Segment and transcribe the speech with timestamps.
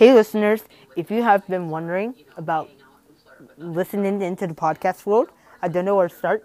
[0.00, 0.62] Hey, listeners,
[0.96, 2.70] if you have been wondering about
[3.58, 5.28] listening into the podcast world,
[5.60, 6.42] I don't know where to start.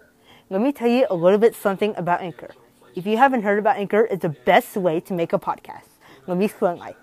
[0.50, 2.50] Let me tell you a little bit something about Anchor.
[2.94, 5.88] If you haven't heard about Anchor, it's the best way to make a podcast.
[6.26, 6.96] Let me explain why.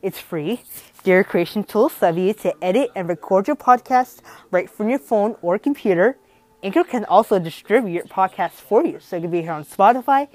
[0.00, 0.62] It's free.
[1.04, 5.00] There are creation tools allow you to edit and record your podcast right from your
[5.00, 6.16] phone or computer.
[6.62, 10.28] Anchor can also distribute your podcast for you, so it can be here on Spotify,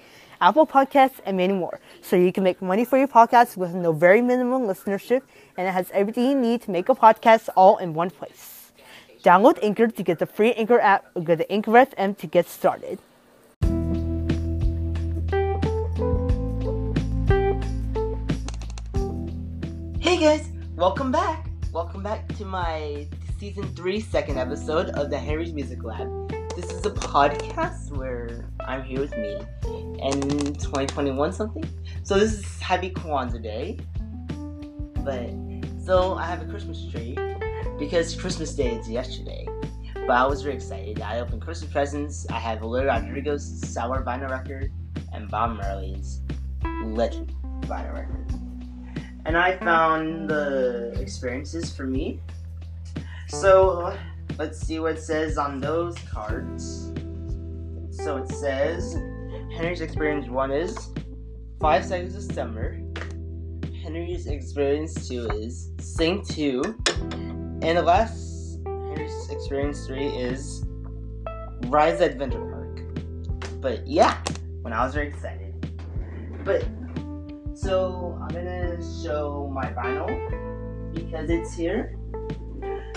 [0.44, 1.80] Apple Podcasts, and many more.
[2.02, 5.21] So you can make money for your podcast with no very minimum listenership,
[5.55, 8.73] and it has everything you need to make a podcast all in one place.
[9.23, 12.45] Download Anchor to get the free Anchor app or go to Anchor FM to get
[12.49, 12.99] started.
[20.02, 21.48] Hey guys, welcome back.
[21.71, 23.07] Welcome back to my
[23.40, 26.43] season three second episode of the Henry's Music Lab.
[26.55, 29.39] This is a podcast where I'm here with me
[30.03, 30.21] and
[30.59, 31.66] 2021 something.
[32.03, 33.79] So this is Happy Kwanzaa Day.
[35.03, 35.31] But
[35.84, 37.17] so I have a Christmas tree
[37.79, 39.48] because Christmas Day is yesterday.
[39.95, 41.01] But I was very excited.
[41.01, 42.27] I opened Christmas presents.
[42.29, 44.71] I have Olivia Rodrigo's Sour Vinyl record
[45.12, 46.21] and Bob Marley's
[46.84, 48.32] Legend Vinyl record.
[49.26, 52.20] And I found the experiences for me.
[53.27, 53.98] So
[54.37, 56.91] let's see what it says on those cards.
[57.91, 58.95] So it says
[59.55, 60.89] Henry's experience one is
[61.59, 62.79] five seconds of summer.
[63.84, 66.61] Henry's experience two is sing two.
[67.61, 70.66] And the last Henry's experience three is
[71.67, 73.61] Rise Adventure Park.
[73.61, 74.22] But yeah,
[74.61, 75.53] when I was very excited.
[76.44, 76.66] But
[77.53, 81.95] so I'm gonna show my vinyl because it's here.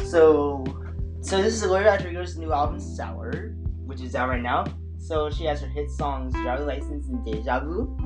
[0.05, 0.65] So
[1.27, 4.65] so this is Olivia Rodrigo's new album Sour, which is out right now.
[4.97, 7.99] So she has her hit songs Driver's License and Deja Vu.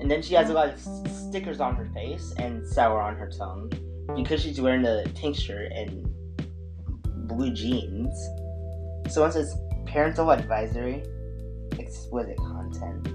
[0.00, 3.28] And then she has a lot of stickers on her face and sour on her
[3.28, 3.70] tongue
[4.16, 6.08] because she's wearing a pink shirt and
[7.28, 8.18] blue jeans.
[9.12, 11.04] So one says parental advisory,
[11.78, 13.08] explicit content.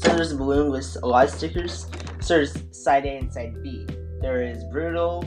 [0.00, 1.88] So there's a balloon with a lot of stickers.
[2.20, 3.88] So there's side A and side B.
[4.20, 5.24] There is brutal,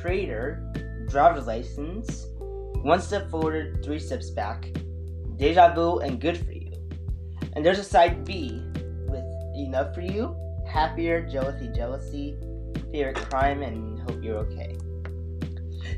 [0.00, 0.71] traitor,
[1.12, 2.26] driver's license,
[2.82, 4.66] one step forward, three steps back,
[5.36, 6.72] deja vu, and good for you.
[7.52, 8.62] And there's a side B
[9.08, 9.24] with
[9.54, 10.34] enough for you,
[10.66, 12.38] happier, jealousy, jealousy,
[12.90, 14.78] favorite crime, and hope you're okay.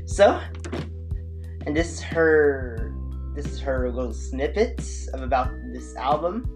[0.05, 0.41] So,
[1.65, 2.93] and this is her,
[3.35, 6.51] this is her little snippets of about this album.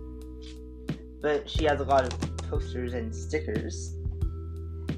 [1.22, 3.96] But she has a lot of posters and stickers.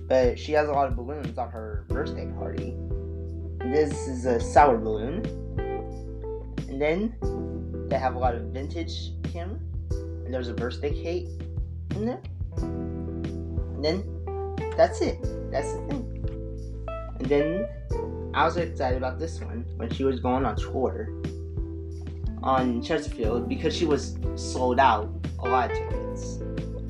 [0.08, 2.76] But she has a lot of balloons on her birthday party.
[3.66, 5.24] This is a sour balloon.
[6.68, 7.16] And then
[7.90, 9.60] they have a lot of vintage camera.
[9.92, 11.28] And there's a birthday cake
[11.96, 12.22] in there.
[12.58, 14.04] And then
[14.76, 15.22] that's it.
[15.52, 16.86] That's the thing.
[17.20, 17.68] And then
[18.34, 21.10] I was excited about this one when she was going on tour
[22.42, 26.38] on Chesterfield because she was sold out a lot of tickets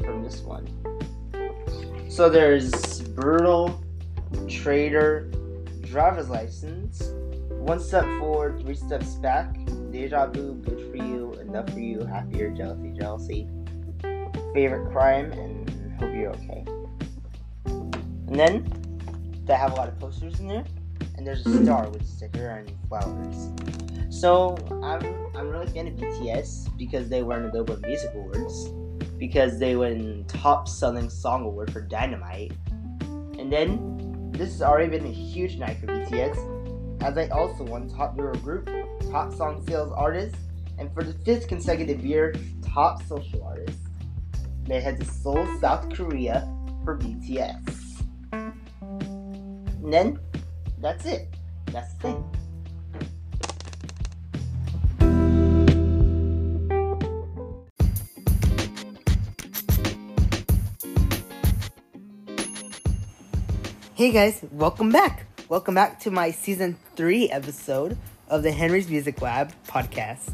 [0.03, 0.67] from this one.
[2.09, 3.81] So there's Brutal,
[4.47, 5.31] Trader,
[5.91, 7.12] Driver's License,
[7.50, 9.57] One Step Forward, Three Steps Back,
[9.91, 13.50] Deja Vu, Good For You, Enough For You, Happier, Jealousy, Jealousy,
[14.53, 15.69] Favorite Crime, and
[16.00, 16.66] Hope You're Okay.
[17.66, 18.72] And then
[19.44, 20.63] they have a lot of posters in there,
[21.18, 23.50] and there's a star with a sticker and flowers.
[24.09, 25.03] So I'm
[25.35, 28.69] I'm really fan of BTS because they won the Billboard Music Awards,
[29.18, 32.53] because they won top selling song award for Dynamite,
[33.38, 34.00] and then
[34.31, 38.35] this has already been a huge night for BTS, as they also won top Euro
[38.35, 38.69] group,
[39.11, 40.35] top song sales artist,
[40.77, 42.33] and for the fifth consecutive year,
[42.63, 43.79] top social artist.
[44.63, 46.47] They head to Seoul, South Korea
[46.83, 48.03] for BTS.
[48.31, 50.19] And then
[50.79, 51.35] that's it.
[51.67, 52.41] That's the thing.
[64.01, 65.28] Hey guys, welcome back.
[65.47, 67.99] Welcome back to my season three episode
[68.29, 70.34] of the Henry's Music Lab podcast.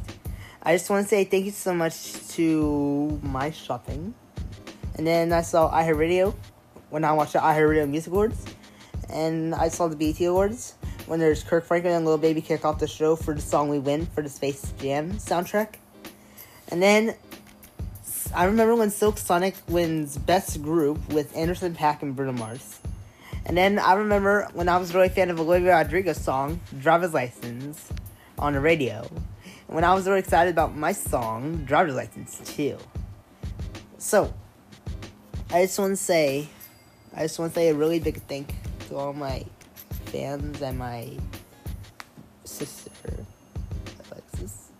[0.63, 4.13] I just want to say thank you so much to my shopping.
[4.95, 6.33] And then I saw iHeartRadio
[6.91, 8.45] when I watched the iHeartRadio Music Awards.
[9.09, 10.75] And I saw the BET Awards
[11.07, 13.79] when there's Kirk Franklin and Lil Baby kick off the show for the song We
[13.79, 15.73] Win for the Space Jam soundtrack.
[16.69, 17.15] And then
[18.33, 22.79] I remember when Silk Sonic wins Best Group with Anderson Paak and Bruno Mars.
[23.47, 27.13] And then I remember when I was really a fan of Olivia Rodrigo's song, Driver's
[27.13, 27.89] License,
[28.37, 29.09] on the radio.
[29.67, 32.77] When I was really excited about my song, Driver's License, too.
[33.99, 34.33] So,
[35.49, 36.49] I just want to say,
[37.15, 38.53] I just want to say a really big thank
[38.89, 39.45] to all my
[40.07, 41.09] fans and my
[42.43, 43.25] sister,
[44.11, 44.71] Alexis.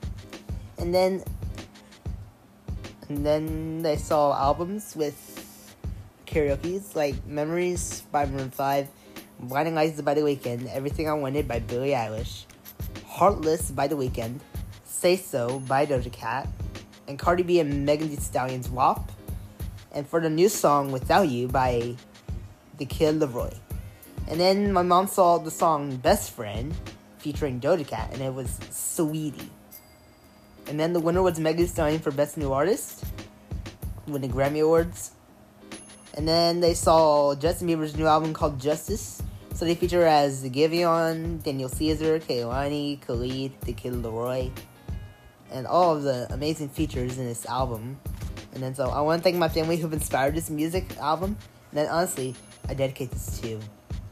[0.78, 1.24] And then,
[3.08, 5.37] and then they saw albums with
[6.28, 8.88] karaoke's like Memories by Maroon 5,
[9.40, 12.44] Blinding Lights by The Weeknd, Everything I Wanted by Billie Eilish,
[13.08, 14.40] Heartless by The Weeknd,
[14.84, 16.48] Say So by Doja Cat,
[17.08, 19.10] and Cardi B and Megan Thee Stallion's WAP,
[19.94, 21.96] and for the new song Without You by
[22.78, 23.58] The Kid LAROI.
[24.28, 26.76] And then my mom saw the song Best Friend
[27.20, 29.50] featuring Doja Cat, and it was Sweetie.
[30.68, 33.06] And then the winner was Megan Thee Stallion for Best New Artist,
[34.08, 35.12] winning Grammy Awards.
[36.18, 39.22] And then they saw Justin Bieber's new album called Justice.
[39.54, 44.52] So they feature as Giveon, Daniel Caesar, Kehlani, Khalid, The Kid LAROI,
[45.52, 48.00] and all of the amazing features in this album.
[48.54, 51.38] And then so I want to thank my family who've inspired this music album.
[51.72, 52.36] And then honestly,
[52.68, 53.60] I dedicate this to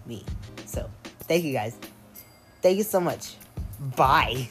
[0.06, 0.24] me.
[0.66, 0.90] So
[1.22, 1.76] thank you guys.
[2.62, 3.36] Thank you so much.
[3.96, 4.50] Bye.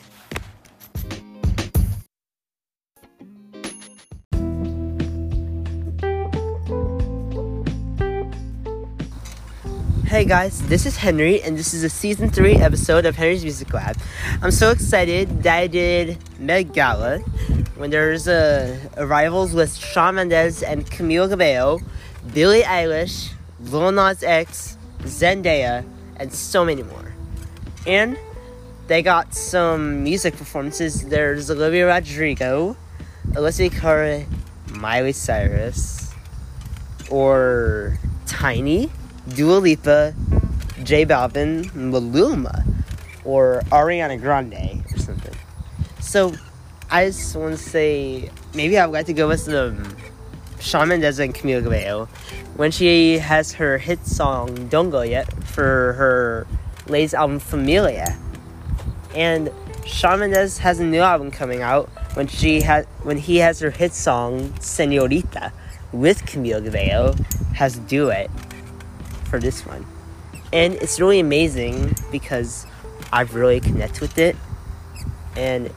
[10.14, 13.74] Hey guys, this is Henry, and this is a season 3 episode of Henry's Music
[13.74, 13.96] Lab.
[14.42, 17.18] I'm so excited that I did Met Gala
[17.74, 21.80] when there's uh, arrivals with Shawn Mendes and Camila Cabello,
[22.32, 25.84] Billie Eilish, Lil Nas X, Zendaya,
[26.14, 27.12] and so many more.
[27.84, 28.16] And
[28.86, 31.04] they got some music performances.
[31.06, 32.76] There's Olivia Rodrigo,
[33.30, 34.26] Alessia Cara,
[34.70, 36.14] Miley Cyrus,
[37.10, 38.92] or Tiny.
[39.28, 40.14] Dua Lipa,
[40.82, 42.66] J Balvin, Maluma,
[43.24, 45.34] or Ariana Grande or something.
[46.00, 46.34] So
[46.90, 49.96] I just want to say maybe I'd like to go with the um,
[50.60, 52.06] Shawn Mendes and Camila Cabello.
[52.56, 56.46] When she has her hit song "Don't Go Yet" for her
[56.86, 58.18] latest album Familia,
[59.14, 59.50] and
[59.86, 63.70] Shawn Mendes has a new album coming out when she has when he has her
[63.70, 65.52] hit song "Senorita"
[65.92, 67.14] with Camila Cabello
[67.54, 68.30] has duet
[69.34, 69.84] for this one.
[70.52, 72.66] And it's really amazing because
[73.12, 74.36] I've really connected with it.
[75.36, 75.72] And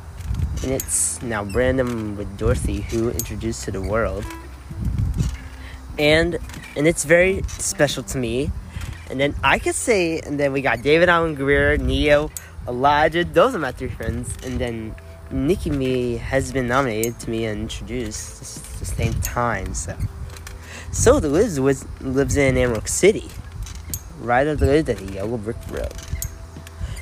[0.62, 4.24] and it's now Brandon with Dorothy who introduced to the world.
[5.98, 6.38] And
[6.75, 8.51] and it's very special to me.
[9.09, 12.30] And then I could say and then we got David Alan Grier, Ne-Yo,
[12.68, 14.38] Elijah, those are my three friends.
[14.45, 14.94] And then
[15.31, 19.98] Nicki Me has been nominated to me and introduced the same time, so
[20.92, 23.30] so the Liz was, lives in Emerald City
[24.19, 25.94] right up the the yellow brick road.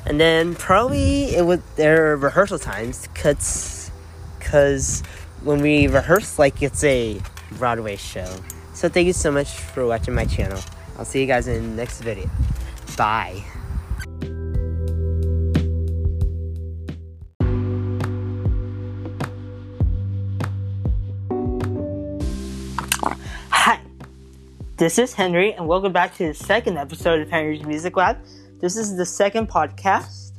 [0.06, 3.90] And then probably it was their rehearsal times, cause,
[4.38, 5.02] cause
[5.42, 7.20] when we rehearse like it's a
[7.52, 8.28] Broadway show.
[8.72, 10.60] So thank you so much for watching my channel.
[10.98, 12.28] I'll see you guys in the next video.
[12.96, 13.44] Bye.
[24.78, 28.18] This is Henry, and welcome back to the second episode of Henry's Music Lab.
[28.60, 30.32] This is the second podcast,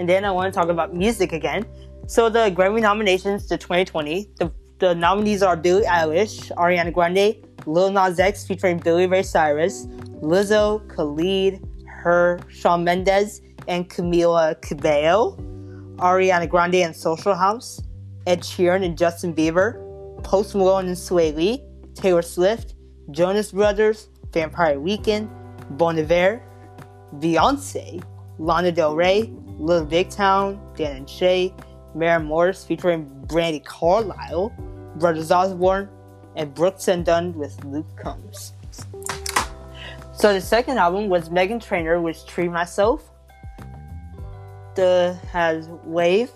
[0.00, 1.64] and then I want to talk about music again.
[2.08, 4.50] So, the Grammy nominations to 2020, the,
[4.80, 7.36] the nominees are Billie Eilish, Ariana Grande,
[7.66, 9.86] Lil Nas X featuring Billy Ray Cyrus,
[10.22, 15.36] Lizzo, Khalid, Her, Shawn Mendes, and Camila Cabello,
[15.98, 17.80] Ariana Grande and Social House,
[18.26, 21.62] Ed Sheeran and Justin Bieber, Post Malone and Swae Lee,
[21.94, 22.73] Taylor Swift,
[23.10, 25.28] Jonas Brothers, Vampire Weekend,
[25.70, 26.42] Bon Iver,
[27.16, 28.02] Beyonce,
[28.38, 31.54] Lana Del Rey, Lil Big Town, Dan and Shay,
[31.94, 34.52] Maren Morris featuring Brandi Carlile,
[34.96, 35.88] Brothers Osborne,
[36.36, 38.52] and Brooks and Dunn with Luke Combs.
[40.12, 43.02] So the second album was Meghan Trainor with Treat Myself.
[44.74, 46.30] The has Wave,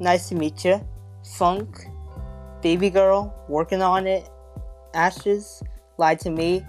[0.00, 0.86] Nice to Meet You,
[1.36, 1.86] Funk,
[2.62, 4.28] Baby Girl, Working on It,
[4.94, 5.62] Ashes,
[5.98, 6.64] Lie to Me,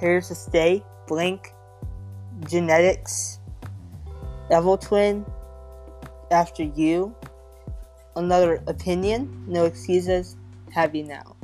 [0.00, 1.52] Here to Stay, Blink,
[2.48, 3.40] Genetics,
[4.50, 5.24] Evil Twin,
[6.30, 7.14] After You,
[8.16, 10.36] Another Opinion, No Excuses,
[10.72, 11.36] Have You Now.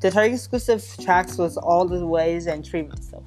[0.00, 3.24] The Target exclusive tracks was All the Ways and Treat Myself.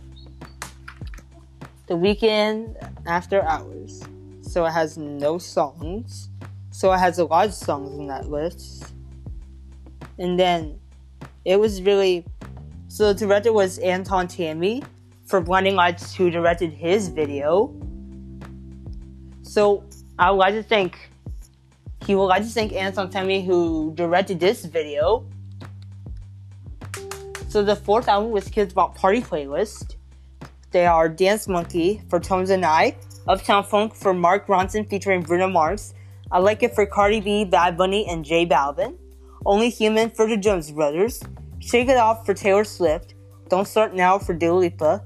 [1.88, 2.76] The Weeknd
[3.08, 4.04] After Hours.
[4.42, 6.30] So it has no songs.
[6.72, 8.94] So it has a lot of songs in that list.
[10.20, 10.80] And then
[11.46, 12.26] it was really
[12.98, 14.82] so the director was Anton Tammi
[15.24, 17.72] for Blinding Lights, who directed his video.
[19.44, 19.84] So
[20.18, 21.12] I would like to thank
[22.08, 25.28] he would like to thank Anton Tammi who directed this video.
[27.50, 29.96] So the fourth album was Kidz Bop Party Playlist.
[30.72, 32.96] they are Dance Monkey for Tones and I,
[33.28, 35.94] Uptown Funk for Mark Ronson featuring Bruno Mars,
[36.32, 38.98] I Like It for Cardi B, Bad Bunny, and J Balvin,
[39.46, 41.22] Only Human for the Jones Brothers,
[41.68, 43.16] Shake It Off for Taylor Swift,
[43.50, 45.04] Don't Start Now for Dua Lipa,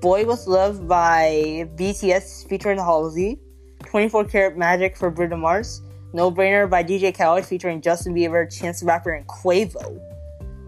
[0.00, 3.38] Boy Was Love by BTS featuring Halsey,
[3.84, 8.80] 24 Karat Magic for Bruno Mars, No Brainer by DJ Khaled featuring Justin Bieber, Chance
[8.80, 10.00] the Rapper, and Quavo,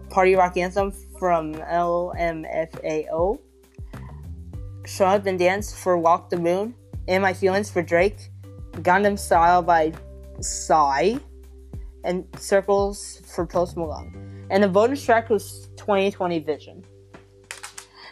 [0.09, 3.39] Party Rock Anthem from LMFAO,
[4.85, 6.73] Shut Up and Dance for Walk the Moon,
[7.07, 8.29] In My Feelings for Drake,
[8.71, 9.91] Gangnam Style by
[10.39, 11.17] Psy,
[12.05, 14.28] and Circles for Post Malone.
[14.49, 16.83] And the bonus track was 2020 Vision.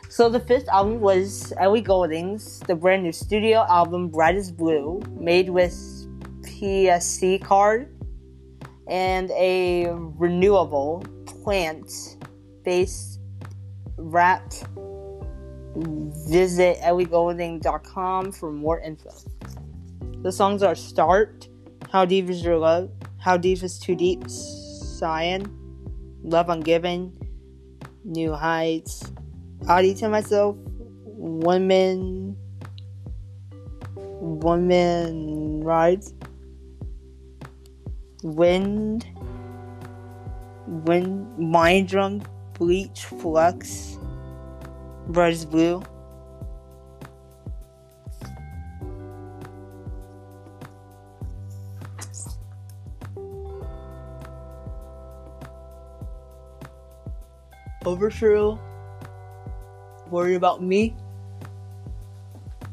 [0.09, 5.49] So the fifth album was Ellie Goulding's the brand new studio album Brightest Blue, made
[5.49, 5.73] with
[6.43, 7.93] FSC card
[8.87, 13.19] and a renewable plant-based
[13.97, 14.53] wrap
[15.75, 19.11] visit elliegoulding.com for more info.
[20.23, 21.47] The songs are Start,
[21.91, 22.89] How Deep Is Your Love,
[23.19, 25.45] How Deep Is Too Deep, Cyan,
[26.27, 27.13] Love Ungiven,
[28.03, 29.13] New Heights,
[29.69, 30.57] Ode to Myself,
[31.05, 32.35] Women,
[33.95, 36.13] Women Rides,
[38.23, 39.07] Wind,
[40.67, 42.23] Wind, Mind Drunk,
[42.55, 43.97] Bleach, Flux,
[45.15, 45.81] as Blue.
[57.85, 58.59] Overthrow.
[60.09, 60.95] Worry about me.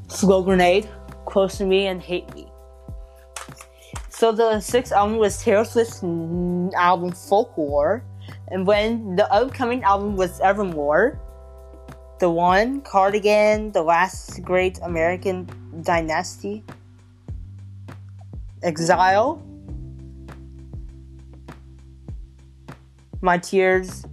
[0.08, 0.88] Slow grenade.
[1.26, 2.46] Close to me and hate me.
[4.08, 8.04] So the sixth album was Taylor Swift's album Folklore,
[8.48, 11.20] and when the upcoming album was Evermore,
[12.20, 15.48] the one Cardigan, the last great American
[15.82, 16.62] dynasty,
[18.62, 19.42] Exile,
[23.20, 24.06] My Tears,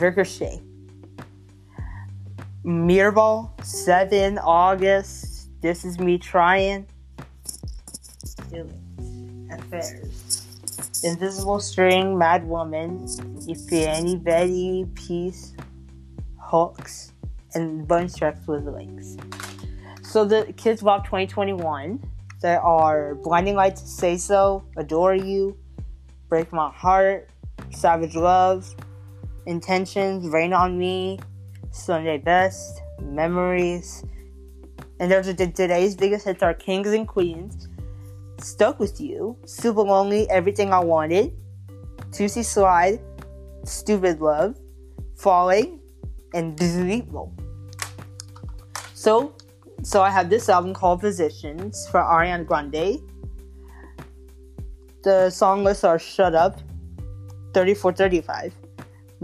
[0.00, 0.60] Ricochet,
[2.64, 6.86] Mirrorball, 7 August, This Is Me Trying,
[9.50, 13.06] Affairs, Invisible String, Mad Woman,
[13.46, 15.54] If Any Betty, Peace,
[16.38, 17.12] Hooks,
[17.54, 19.16] and bonus tracks with links.
[20.02, 22.02] So the Kidz Bop 2021,
[22.40, 25.56] there are Blinding Lights, Say So, Adore You,
[26.28, 27.28] Break My Heart,
[27.70, 28.74] Savage Love,
[29.46, 31.18] Intentions, Rain on Me,
[31.70, 34.04] Sunday Best, Memories,
[35.00, 37.68] and there's a, today's biggest hits are Kings and Queens,
[38.38, 41.32] Stuck with You, Super Lonely, Everything I Wanted,
[42.10, 43.00] Toosie Slide,
[43.64, 44.56] Stupid Love,
[45.16, 45.80] Falling,
[46.32, 47.06] and Sleep
[48.94, 49.34] So,
[49.82, 53.00] so I have this album called Positions for Ariana Grande.
[55.02, 56.60] The song lists are Shut Up,
[57.52, 58.63] 3435.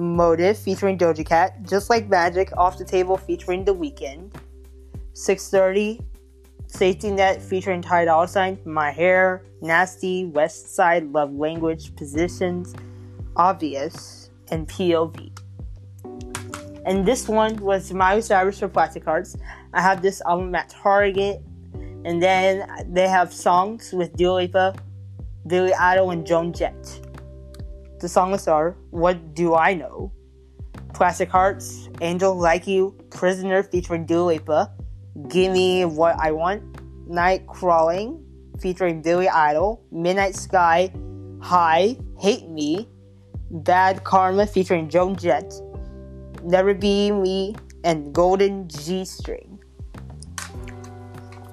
[0.01, 4.35] Motive featuring Doja Cat, Just Like Magic, Off the Table featuring The Weeknd,
[5.13, 6.01] 630,
[6.67, 12.75] Safety Net featuring Ty Dolla Sign, My Hair, Nasty, West Side, Love Language, Positions,
[13.37, 15.31] Obvious, and POV.
[16.87, 19.37] And this one was Miley Cyrus for Plastic Hearts.
[19.75, 21.43] I have this album at Target,
[22.05, 24.75] and then they have songs with Dua Lipa,
[25.47, 27.01] Billy Idol, and Joan Jett.
[28.01, 30.11] The songs are What Do I Know?
[30.95, 34.73] Plastic Hearts, Angel Like You, Prisoner featuring Dua Lipa,
[35.29, 36.63] Gimme What I Want,
[37.07, 38.25] Night Crawling
[38.59, 40.91] featuring Billy Idol, Midnight Sky,
[41.43, 42.89] High, Hate Me,
[43.51, 45.53] Bad Karma featuring Joan Jett,
[46.43, 47.55] Never Be Me,
[47.85, 49.59] and Golden G String.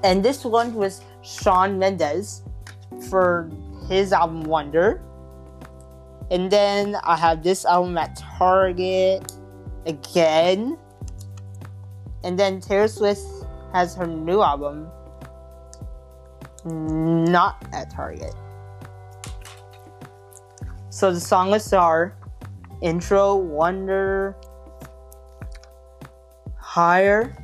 [0.06, 2.44] And this one was Shawn Mendes
[3.10, 3.52] for
[3.90, 5.04] his album Wonder.
[6.30, 9.32] And then I have this album at Target
[9.86, 10.78] again.
[12.24, 13.22] And then Taylor Swift
[13.74, 14.90] has her new album
[16.66, 18.34] not at Target.
[20.90, 22.16] So the song lists are
[22.82, 24.36] Intro, Wonder,
[26.58, 27.36] Higher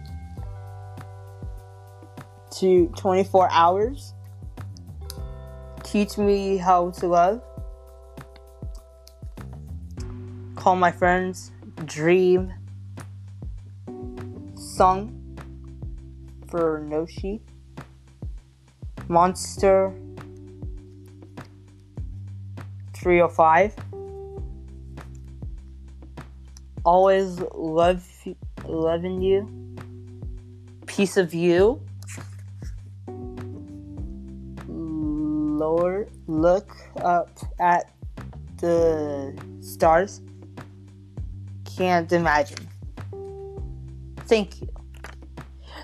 [2.52, 4.14] to 24 Hours,
[5.84, 7.42] Teach Me How to Love,
[10.64, 11.52] Call My Friends,
[11.84, 12.54] Dream,
[14.56, 15.38] Song
[16.48, 17.42] for Noshi,
[19.10, 19.94] Monster
[22.94, 23.76] 305,
[26.86, 28.08] Always Love
[28.64, 29.76] Loving You,
[30.86, 31.82] Piece of You.
[34.70, 37.92] Lord, look up at
[38.62, 40.22] the stars.
[41.78, 42.68] Can't imagine.
[44.28, 44.70] Thank you.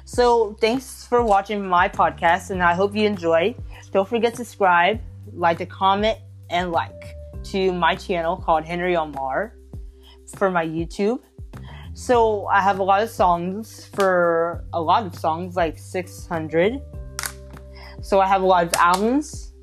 [0.05, 3.55] So, thanks for watching my podcast, and I hope you enjoy.
[3.91, 5.01] Don't forget to subscribe,
[5.33, 6.17] like to comment,
[6.49, 9.55] and like to my channel called Henry Omar
[10.37, 11.19] for my YouTube.
[11.93, 16.81] So I have a lot of songs for a lot of songs, like 600.
[18.01, 19.53] So I have a lot of albums.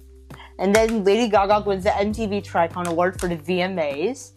[0.58, 4.32] And then Lady Gaga wins the MTV Tricon Award for the VMAs.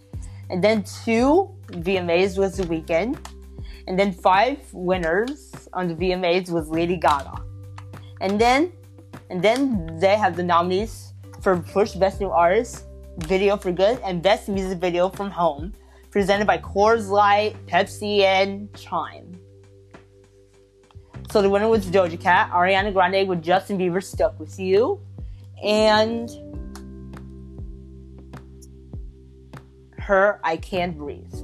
[0.49, 3.17] And then two VMAs was the Weeknd.
[3.87, 7.43] And then five winners on the VMAs was Lady Gaga.
[8.21, 8.71] And then
[9.29, 12.85] and then they have the nominees for first best new artist,
[13.19, 15.73] video for good, and best music video from home
[16.11, 19.39] presented by Coors Light, Pepsi, and Chime.
[21.31, 24.99] So the winner was Doja Cat, Ariana Grande with Justin Bieber Stuck With You,
[25.63, 26.29] and
[29.99, 31.35] her I Can't Breathe.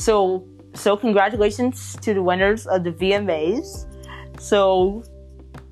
[0.00, 3.86] So so congratulations to the winners of the VMAs.
[4.40, 5.04] So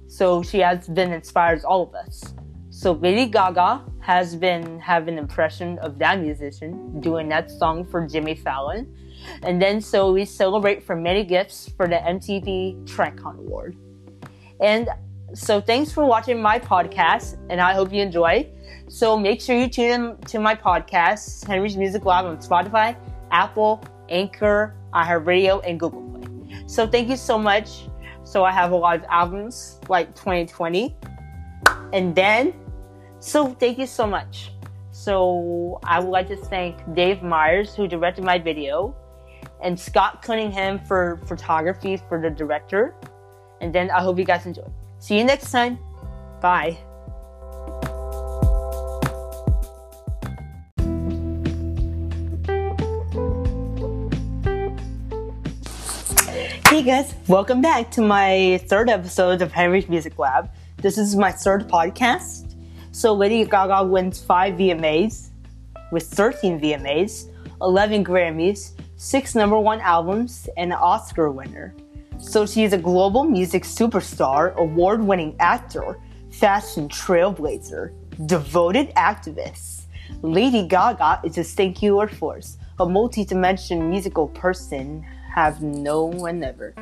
[0.07, 2.35] so she has been inspired all of us.
[2.69, 8.07] So Lady Gaga has been having an impression of that musician doing that song for
[8.07, 8.95] Jimmy Fallon.
[9.43, 13.77] And then so we celebrate for many gifts for the MTV Tricon Award.
[14.61, 14.91] And
[15.33, 18.47] so thanks for watching my podcast and I hope you enjoy.
[18.89, 22.95] So make sure you tune in to my podcast, Henry's Music Lab on Spotify,
[23.31, 26.65] Apple, Anchor, iHeartRadio, and Google Play.
[26.67, 27.89] So thank you so much.
[28.25, 30.95] So I have a lot of albums like 2020.
[31.93, 32.53] And then
[33.21, 34.53] so thank you so much.
[34.93, 38.95] So I would like to thank Dave Meyers who directed my video
[39.63, 42.95] and Scott Cunningham for photography for the director.
[43.61, 44.69] And then I hope you guys enjoy.
[44.99, 45.79] See you next time.
[46.41, 46.79] Bye.
[56.79, 60.49] Hey guys, welcome back to my third episode of Henry's Music Lab.
[60.77, 62.55] This is my third podcast.
[62.93, 65.31] So Lady Gaga wins 5 VMAs
[65.91, 71.75] with 13 VMAs, 11 Grammys, 6 number 1 albums, and an Oscar winner.
[72.21, 75.99] So she's a global music superstar, award winning actor,
[76.31, 77.93] fashion trailblazer,
[78.27, 79.87] devoted activist.
[80.23, 85.05] Lady Gaga is a singular force, a multi-dimensional musical person
[85.39, 86.75] have no one ever.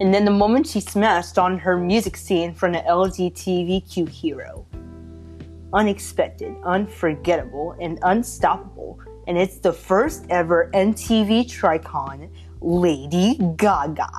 [0.00, 4.66] And then the moment she smashed on her music scene from an LGBTQ hero.
[5.72, 8.98] Unexpected, unforgettable, and unstoppable.
[9.28, 12.28] And it's the first ever MTV Tricon,
[12.60, 14.10] Lady Gaga.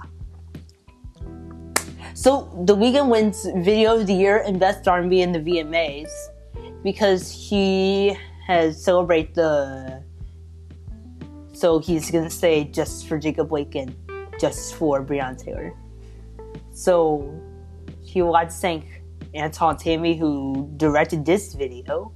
[2.14, 6.10] So the Weeknd wins Video of the Year and Best R&B in the VMAs
[6.82, 10.07] because he has celebrated the.
[11.58, 13.96] So he's gonna say just for Jacob Blake and
[14.40, 15.74] just for Breon Taylor.
[16.72, 17.34] So
[18.04, 19.02] he would like to thank
[19.34, 22.14] Anton Tammi who directed this video.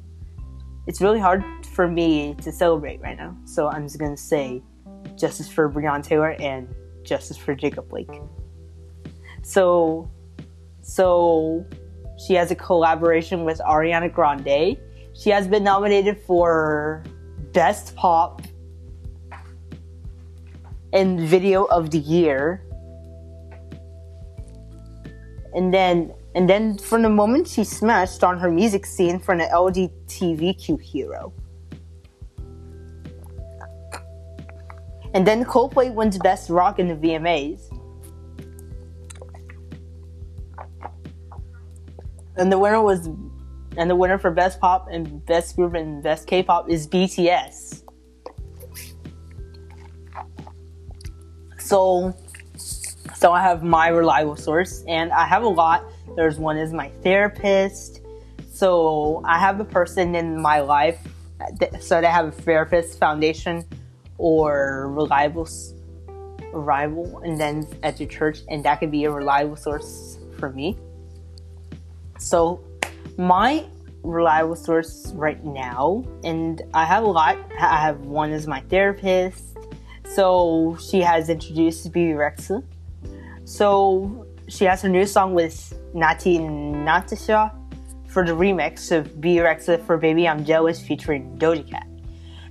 [0.86, 4.62] It's really hard for me to celebrate right now, so I'm just gonna say
[5.16, 6.68] justice for Breon Taylor and
[7.02, 8.12] justice for Jacob Blake.
[9.42, 10.08] So,
[10.84, 11.66] so
[12.28, 14.78] she has a collaboration with Ariana Grande.
[15.16, 17.02] She has been nominated for
[17.54, 18.44] Best Pop
[20.94, 22.64] and Video of the Year.
[25.54, 29.42] And then and then from the moment she smashed on her music scene for an
[29.42, 31.34] LGBTQ hero.
[35.14, 37.60] And then Coldplay wins Best Rock in the VMAs.
[42.38, 43.10] And the winner was
[43.78, 47.81] and the winner for Best Pop and Best Group and Best K-Pop is BTS.
[51.72, 52.14] So,
[53.16, 55.86] so I have my reliable source, and I have a lot.
[56.18, 58.02] There's one is my therapist.
[58.52, 61.00] So I have a person in my life.
[61.80, 63.64] So they have a therapist foundation
[64.18, 65.48] or reliable
[66.52, 70.78] rival, and then at your church, and that could be a reliable source for me.
[72.20, 72.60] So
[73.18, 73.64] my
[74.04, 77.38] reliable source right now, and I have a lot.
[77.58, 79.51] I have one is my therapist.
[80.16, 82.64] So she has introduced Bebe Rexha.
[83.46, 87.54] So she has her new song with Natti Natasha
[88.08, 91.88] for the remix of Bebe Rexha for Baby I'm Jealous featuring Doja Cat.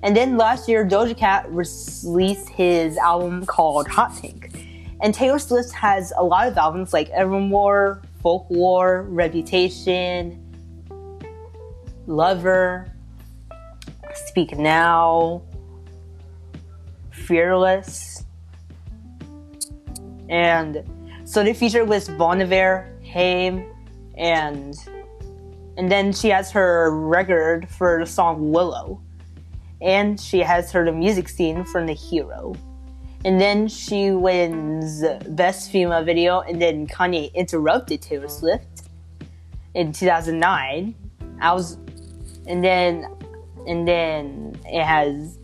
[0.03, 4.67] And then last year, Doja Cat released his album called Hot Pink.
[5.03, 10.43] And Taylor Swift has a lot of albums like Evermore, Folklore, Reputation,
[12.07, 12.91] Lover,
[14.15, 15.43] Speak Now,
[17.31, 18.25] Fearless.
[20.29, 20.83] And
[21.25, 23.65] so they feature with Bon Haim,
[24.19, 24.75] and
[25.77, 29.01] and then she has her record for the song Willow.
[29.81, 32.57] And she has her the music scene from The Hero.
[33.25, 38.89] And then she wins Best Female Video, and then Kanye interrupted Taylor Swift
[39.75, 40.97] in 2009.
[41.41, 41.79] I was,
[42.49, 43.07] and then,
[43.69, 45.39] and then it has,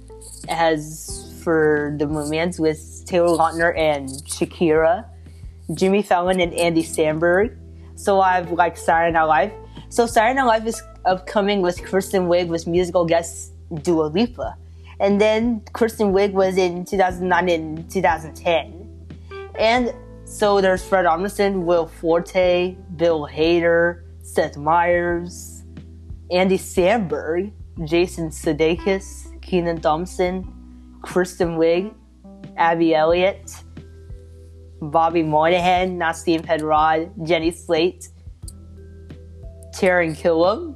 [0.48, 1.15] it has
[1.46, 5.08] for the romance with Taylor Lautner and Shakira,
[5.72, 7.56] Jimmy Fallon and Andy Samberg.
[7.94, 9.52] So I've like Saturday Night Live.
[9.88, 14.56] So Saturday Night Live is upcoming with Kristen Wiig with musical guest Dua Lipa.
[14.98, 19.06] And then Kristen Wiig was in 2009 and 2010.
[19.56, 25.62] And so there's Fred Armisen, Will Forte, Bill Hader, Seth Meyers,
[26.28, 27.52] Andy Samberg,
[27.84, 30.55] Jason Sudeikis, Kenan Thompson,
[31.06, 31.94] Kristen Wiig,
[32.56, 33.52] Abby Elliott,
[34.82, 38.08] Bobby Moynihan, Nasim Pedrad, Jenny Slate,
[39.72, 40.74] Taran Killam,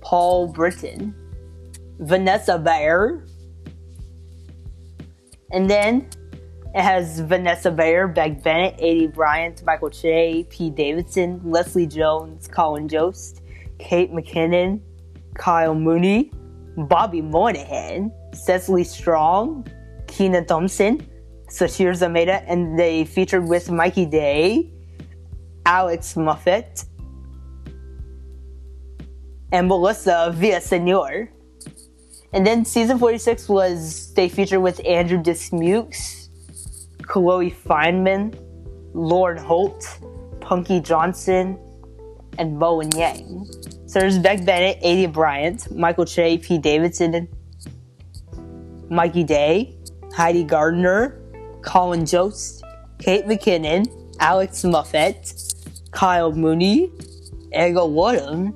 [0.00, 1.14] Paul Brittain,
[2.00, 3.24] Vanessa Bayer,
[5.52, 6.10] and then
[6.74, 12.88] it has Vanessa Bayer, Beck Bennett, Aidy Bryant, Michael Che, Pete Davidson, Leslie Jones, Colin
[12.88, 13.40] Jost,
[13.78, 14.80] Kate McKinnon,
[15.34, 16.32] Kyle Mooney,
[16.76, 19.66] Bobby Moynihan, Cecily Strong,
[20.06, 21.06] Kenan Thompson,
[21.48, 24.70] Sasheer Zamata, and they featured with Mikey Day,
[25.66, 26.84] Alex Moffat,
[29.52, 31.28] and Melissa Villasenor.
[32.32, 36.30] And then season 46 was they featured with Andrew Dismukes,
[37.02, 38.34] Chloe Fineman,
[38.94, 39.86] Lauren Holt,
[40.40, 41.58] Punky Johnson,
[42.38, 43.46] and Bowen Yang.
[43.92, 46.56] So there's Beck Bennett, Aidy Bryant, Michael Che, P.
[46.56, 47.28] Davidson,
[48.88, 49.76] Mikey Day,
[50.16, 51.20] Heidi Gardner,
[51.60, 52.64] Colin Jost,
[52.98, 53.86] Kate McKinnon,
[54.18, 55.34] Alex Moffat,
[55.90, 56.90] Kyle Mooney,
[57.54, 58.54] Ego Nwodim,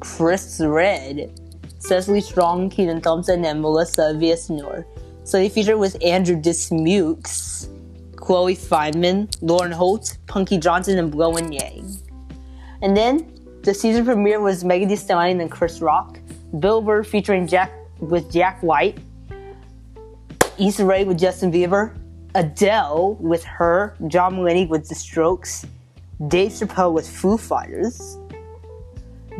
[0.00, 1.38] Chris Redd,
[1.78, 4.86] Cecily Strong, Kenan Thompson, and Melissa Villasenor.
[5.24, 7.68] So they featured with Andrew Dismukes,
[8.16, 11.98] Chloe Fineman, Lauren Holt, Punky Johnson, and Bowen Yang.
[12.80, 13.35] And then
[13.66, 16.20] the season premiere was Megan Thee Stallion and Chris Rock,
[16.60, 18.96] Billboard featuring Jack with Jack White,
[20.56, 21.92] Issa Rae with Justin Bieber,
[22.36, 25.66] Adele with her, John Mulaney with The Strokes,
[26.28, 28.18] Dave Chappelle with Foo Fighters,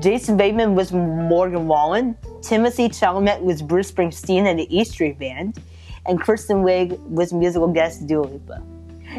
[0.00, 5.56] Jason Bateman with Morgan Wallen, Timothée Chalamet with Bruce Springsteen and the E Street Band,
[6.06, 8.60] and Kristen Wiig was musical guest Dua Lipa.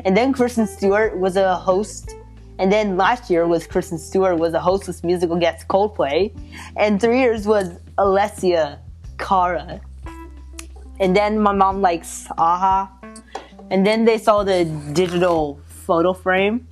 [0.03, 2.13] And then Kristen Stewart was a host.
[2.59, 6.31] And then last year was Kristen Stewart was a hostless musical guest Coldplay,
[6.75, 8.79] and three years was Alessia
[9.17, 9.79] Cara.
[10.99, 12.91] And then my mom likes a-ha,
[13.69, 16.67] and then they saw the digital photo frame.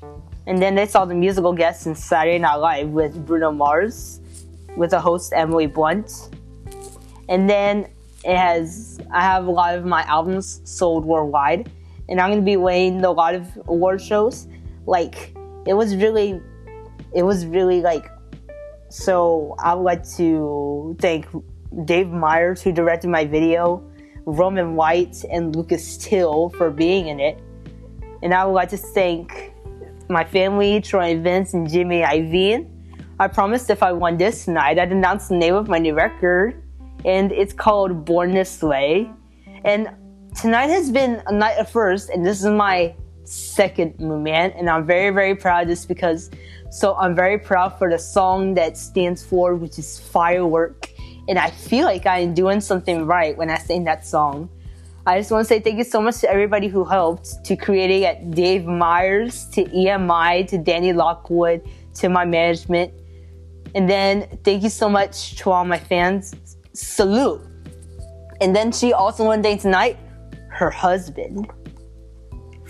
[0.47, 4.21] And then they saw the musical guest in Saturday Night Live with Bruno Mars,
[4.77, 6.29] with the host Emily Blunt.
[7.29, 7.89] And then
[8.23, 11.71] it has, I have a lot of my albums sold worldwide.
[12.09, 14.47] And I'm to be weighing a lot of award shows.
[14.85, 16.41] Like, it was really,
[17.13, 18.09] it was really like,
[18.89, 21.27] so I would like to thank
[21.85, 23.83] Dave Meyers, who directed my video
[24.25, 27.39] Roman White and Lucas Till for being in it.
[28.23, 29.53] And I would like to thank
[30.09, 32.69] my family, Troy Vince and Jimmy Iovine.
[33.19, 36.61] I promised if I won this night I'd announce the name of my new record,
[37.05, 39.09] and it's called Born This Way.
[39.63, 39.89] And
[40.35, 44.85] tonight has been a night of first, and this is my second movement, and I'm
[44.85, 46.31] very, very proud just because.
[46.71, 50.89] So I'm very proud for the song that stands for, which is Firework
[51.27, 54.49] and I feel like I'm doing something right when I sing that song.
[55.07, 58.03] I just want to say thank you so much to everybody who helped to creating
[58.03, 61.61] it, Dave Meyers, to EMI, to Danny Lockwood,
[61.95, 62.91] to my management.
[63.75, 66.35] And then thank you so much to all my fans.
[66.73, 67.41] Salute.
[68.41, 69.97] And then she also one day tonight,
[70.49, 71.49] her husband,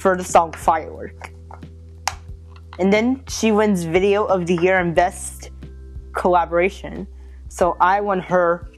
[0.06, 1.32] for the song Firework.
[2.78, 5.50] And then she wins Video of the Year and Best
[6.14, 7.08] Collaboration.
[7.50, 8.70] So I want her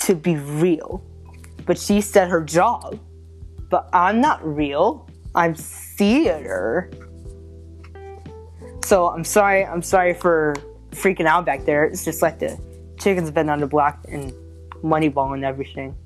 [0.00, 1.02] to be real.
[1.64, 3.00] But she said her job.
[3.70, 5.08] But I'm not real.
[5.34, 6.90] I'm theater.
[8.84, 9.64] So I'm sorry.
[9.64, 10.54] I'm sorry for
[10.90, 11.84] freaking out back there.
[11.84, 12.60] It's just like the
[12.98, 14.34] chicken's been on the block and
[14.84, 15.96] Moneyball and everything.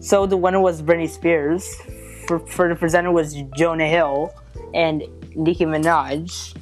[0.00, 1.80] So the winner was Britney Spears.
[2.28, 4.34] For, for the presenter was Jonah Hill
[4.74, 5.02] and
[5.34, 6.54] Nicki Minaj.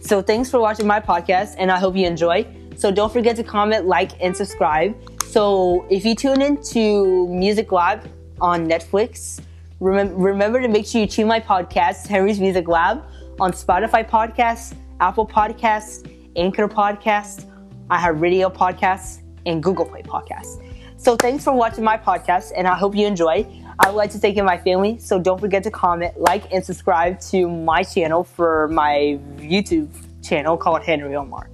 [0.00, 2.46] So thanks for watching my podcast, and I hope you enjoy.
[2.76, 4.94] So don't forget to comment, like, and subscribe.
[5.24, 8.06] So if you tune in to Music Lab
[8.38, 9.40] on Netflix,
[9.80, 13.02] remember, remember to make sure you tune my podcast, Henry's Music Lab,
[13.40, 17.50] on Spotify Podcasts, Apple Podcasts, Anchor Podcasts,
[17.88, 20.62] iHeartRadio Podcasts, and Google Play Podcasts.
[20.98, 23.46] So thanks for watching my podcast, and I hope you enjoy.
[23.76, 27.18] I would like to thank my family, so don't forget to comment, like, and subscribe
[27.22, 29.88] to my channel for my YouTube
[30.22, 31.50] channel called Henry Omar.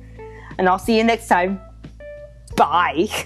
[0.58, 1.60] And I'll see you next time.
[2.56, 3.08] Bye.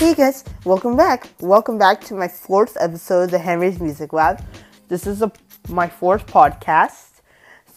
[0.00, 1.28] Hey guys, welcome back.
[1.40, 4.42] Welcome back to my fourth episode of the Henry's Music Lab.
[4.86, 5.30] This is a,
[5.68, 7.07] my fourth podcast.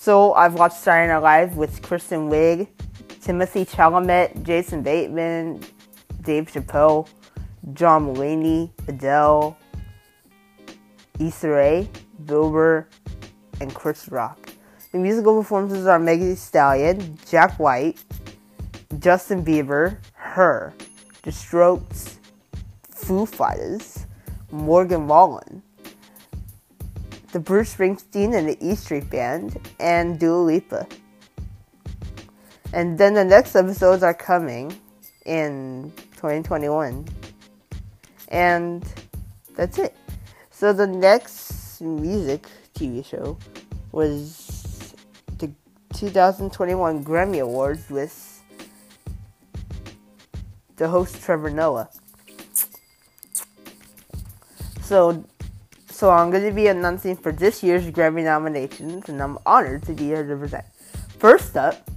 [0.02, 2.68] So I've watched Saturday Night Live with Kristen Wiig,
[3.24, 5.62] Timothée Chalamet, Jason Bateman,
[6.24, 7.08] Dave Chappelle,
[7.74, 9.56] John Mulaney, Adele,
[11.20, 11.90] Issa Rae,
[12.26, 12.88] Bill Burr,
[13.60, 14.50] and Chris Rock.
[14.92, 18.04] The musical performances are Megan Thee Stallion, Jack White,
[18.98, 20.74] Justin Bieber, Her,
[21.22, 22.18] The Strokes,
[22.90, 24.08] Foo Fighters,
[24.50, 25.62] Morgan Wallen,
[27.32, 30.88] the Bruce Springsteen and the E Street Band, and Dua Lipa.
[32.74, 34.74] And then the next episodes are coming
[35.26, 37.08] in 2021.
[38.30, 38.86] And
[39.56, 39.96] that's it.
[40.52, 43.38] So the next music TV show
[43.92, 44.94] was
[45.38, 45.52] the
[45.94, 48.42] 2021 Grammy Awards with
[50.78, 51.90] the host Trevor Noah.
[54.82, 55.24] So,
[56.02, 59.94] so I'm going to be announcing for this year's Grammy nominations, and I'm honored to
[59.94, 60.66] be here to present.
[61.20, 61.88] First up,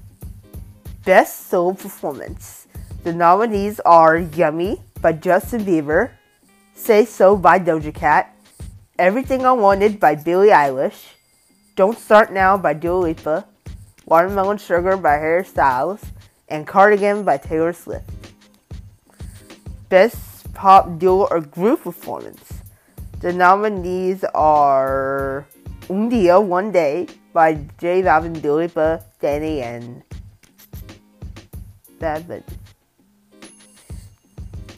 [1.07, 2.67] Best Soul Performance.
[3.03, 6.11] The nominees are Yummy by Justin Bieber,
[6.75, 8.37] Say So by Doja Cat,
[8.99, 11.15] Everything I Wanted by Billie Eilish,
[11.75, 13.47] Don't Start Now by Dua Lipa,
[14.05, 16.05] Watermelon Sugar by Harry Styles,
[16.47, 18.11] and Cardigan by Taylor Swift.
[19.89, 22.54] Best Pop Duo or Group Performance.
[23.25, 25.47] The nominees are
[25.89, 30.03] Un Dia One Day by J Balvin, Dua Danny, and
[31.99, 32.45] Bad Bunny.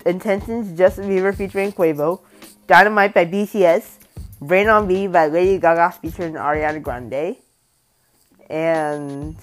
[0.06, 2.22] Intentions Justin Bieber featuring Quavo,
[2.68, 3.98] Dynamite by BTS,
[4.38, 7.34] Rain on Me by Lady Gaga featuring Ariana Grande,
[8.48, 9.34] and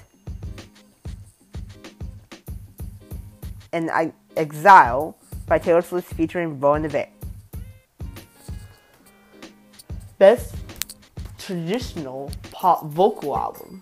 [3.73, 7.12] and I Exile by Taylor Swift featuring Bon Iver.
[10.23, 10.55] Best
[11.37, 13.81] Traditional Pop Vocal Album.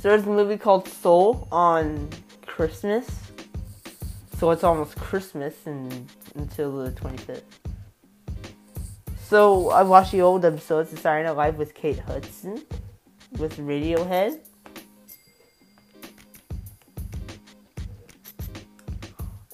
[0.00, 2.08] So there's a movie called Soul on
[2.44, 3.08] Christmas.
[4.36, 7.42] So it's almost Christmas and, until the 25th.
[9.28, 12.64] So I watched the old episodes of Saturday Night Live with Kate Hudson,
[13.38, 14.40] with Radiohead.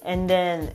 [0.03, 0.73] And then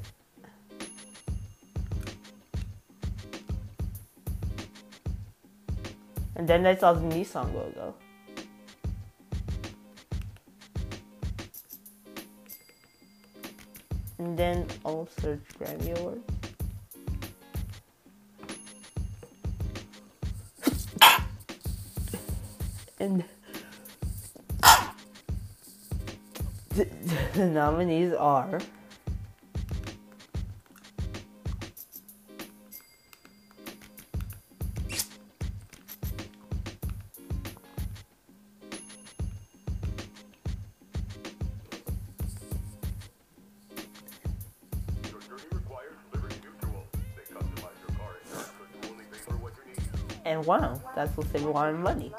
[6.36, 7.94] And then I saw the Nissan logo.
[14.18, 16.22] And then I'll search Grammy
[22.98, 23.24] and
[26.70, 26.88] the,
[27.34, 28.60] the nominees are
[50.26, 52.12] And wow, that's what save a lot of money.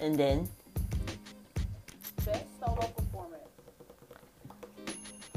[0.00, 0.48] And then
[2.24, 3.44] Best solo performance.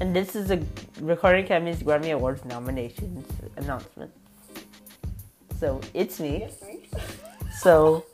[0.02, 0.60] And this is a
[1.00, 4.12] Recording Academy's Grammy Awards nominations announcement.
[5.60, 6.48] So it's me.
[7.52, 8.06] So,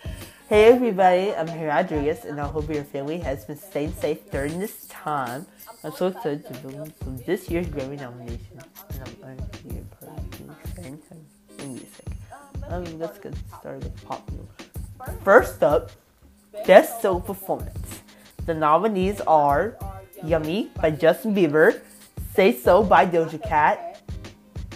[0.50, 4.60] hey everybody, I'm here Rodriguez, and I hope your family has been staying safe during
[4.60, 5.46] this time.
[5.86, 10.18] I'm so excited to film from this year's Grammy nomination, and I'm to a part
[10.18, 10.88] of the
[11.62, 12.08] in music.
[12.68, 15.22] Um, let's get started with pop music.
[15.24, 15.92] First up,
[16.66, 18.02] Best Solo Performance.
[18.48, 19.78] The nominees are
[20.24, 21.80] Yummy by Justin Bieber,
[22.34, 24.02] Say So by Doja Cat,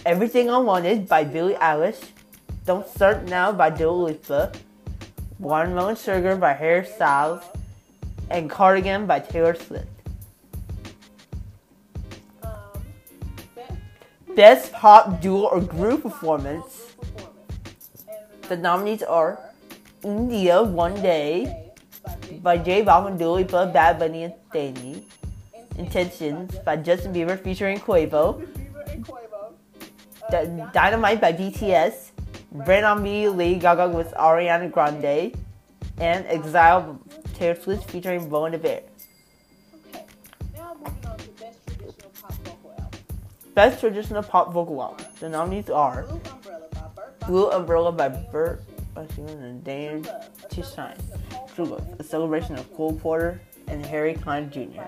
[0.06, 2.04] Everything I Wanted by Billie Eilish,
[2.66, 4.52] Don't Start Now by Dua Lipa,
[5.40, 7.42] Watermelon Sugar by Harry Styles,
[8.30, 9.99] and Cardigan by Taylor Swift.
[14.40, 16.96] Best Pop Duo or Group Performance.
[18.48, 19.38] The nominees are
[20.02, 21.68] India One Day
[22.40, 25.04] by J Balvin, Dua Lipa, Bad Bunny, and.
[25.76, 28.40] Intentions by Justin Bieber featuring Quavo.
[30.30, 32.12] D- Dynamite by BTS.
[32.64, 35.36] Rain on Me, Lady Gaga with Ariana Grande.
[35.98, 36.98] And Exile
[37.34, 38.89] Taylor Swift featuring Bon Iver.
[43.54, 45.04] Best traditional pop vocal album.
[45.18, 46.06] The nominees are
[47.26, 48.58] Blue Umbrella by Umbrella
[48.94, 50.06] by and Dan
[50.50, 50.96] to Shine.
[51.54, 54.82] True Love, a celebration of Cole Porter and Harry Connick Jr.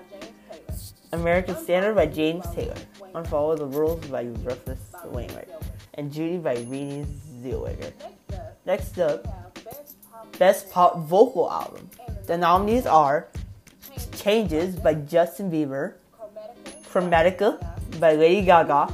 [1.12, 2.76] American Standard by James Taylor.
[3.14, 5.48] Unfollow the Rules by Rufus Wainwright.
[5.94, 7.04] And Judy by Renee
[7.42, 7.92] Zellweger.
[8.64, 9.26] Next up,
[10.38, 11.90] best pop Vocal Album.
[12.26, 13.28] The nominees are
[14.16, 15.94] Changes by Justin Bieber,
[16.88, 17.58] Chromatica
[18.02, 18.88] by Lady Gaga.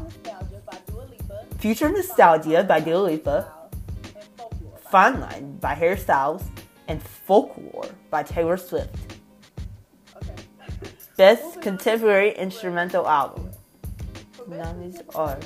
[1.58, 3.50] Future Nostalgia by Dua Lipa,
[4.90, 6.44] Fine Line by Harry Styles,
[6.88, 8.94] and Folklore by Taylor Swift.
[11.16, 13.50] Best Contemporary Instrumental Album.
[14.46, 15.40] Nominees are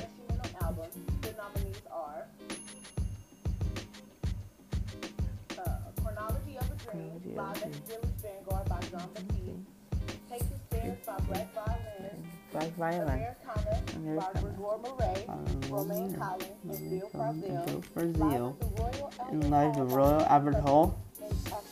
[11.29, 12.32] Black Violin.
[12.53, 13.07] By Violin.
[13.07, 13.53] Americana by
[13.97, 14.39] Americana.
[14.39, 15.25] Grégoire Maret.
[15.71, 17.83] Romaine Collins and Bill.
[17.95, 18.57] Brazil.
[18.61, 20.95] And Royal Albert Live the Royal Albert Hall,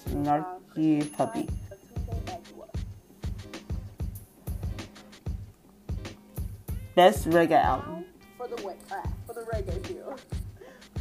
[0.09, 1.47] Snarky Puppy.
[6.95, 8.05] Best Reggae Album.
[8.37, 10.17] For the ah, for the reggae deal.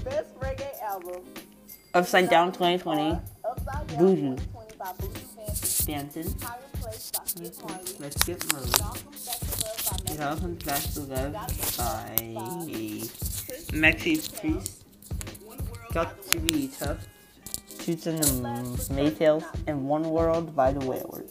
[0.04, 1.22] Best reggae album.
[1.94, 3.18] Upside Down 2020.
[3.44, 3.98] Upside Down.
[3.98, 8.72] 2020 Let's get moving.
[10.06, 11.32] It all comes back to love
[11.76, 12.16] by
[13.72, 14.84] Maxi Priest.
[15.92, 17.06] Got to be tough.
[17.80, 18.28] Toots and the
[18.94, 21.30] Maytals and One World by the Wailers.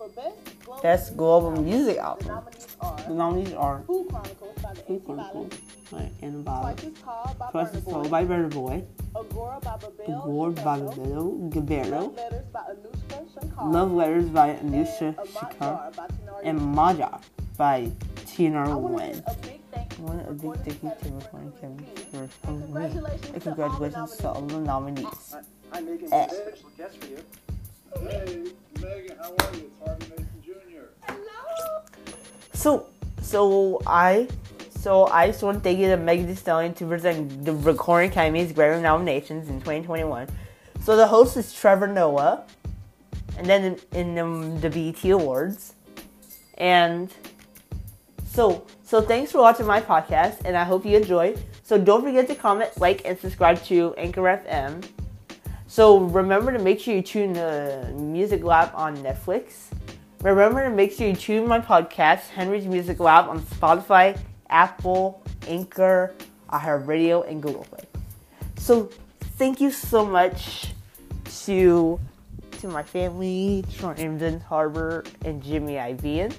[0.00, 2.26] For Best Global, Best Global Music the Album.
[2.28, 5.60] nominees are The nominees are Food Chronicles by the Food Chronicles Violence.
[5.92, 6.72] by Anna Bala.
[6.74, 7.92] Twice is Called by Plus Burna is Boy.
[7.92, 8.84] Soul by Burna Boy.
[9.14, 10.22] Agora by Babel.
[10.24, 11.24] Award by Shapiro.
[11.52, 12.00] Gabero.
[12.00, 13.68] Love Letters by Anoushka Shankar.
[13.70, 15.58] Love Letters by and Anusha Amat
[15.96, 16.44] by Tenari.
[16.44, 17.20] And Maja
[17.58, 17.90] by
[18.24, 19.12] Tina I want to Wen.
[19.12, 21.52] send a big thank you I want a to big Recording thank you to Recording
[21.52, 22.02] for Academy me.
[22.10, 22.64] for And me.
[22.64, 25.34] congratulations, And to all the congratulations to all the nominees.
[25.72, 26.24] I'm making Eh.
[26.24, 27.18] a special guest for you.
[27.98, 28.44] Hey,
[28.80, 29.66] Megan, how are you?
[29.66, 30.84] It's Harvey Mason Jr.
[31.02, 31.82] Hello.
[32.52, 32.86] So,
[33.20, 34.28] so I,
[34.70, 38.10] so I just want to thank you to Megan Thee Stallion to present the Recording
[38.10, 40.28] Academy's Grammy nominations in 2021.
[40.82, 42.44] So the host is Trevor Noah,
[43.36, 45.74] and then in, in the BET Awards,
[46.58, 47.12] and
[48.24, 51.36] so so thanks for watching my podcast, and I hope you enjoy.
[51.64, 54.84] So don't forget to comment, like, and subscribe to Anchor FM.
[55.70, 59.70] So remember to make sure you tune the Music Lab on Netflix.
[60.20, 66.12] Remember to make sure you tune my podcast, Henry's Music Lab, on Spotify, Apple, Anchor,
[66.48, 67.84] iHeartRadio, and Google Play.
[68.56, 68.90] So
[69.38, 70.72] thank you so much
[71.44, 72.00] to
[72.58, 76.34] to my family, Sean Tremont Harbor, and Jimmy Iovine.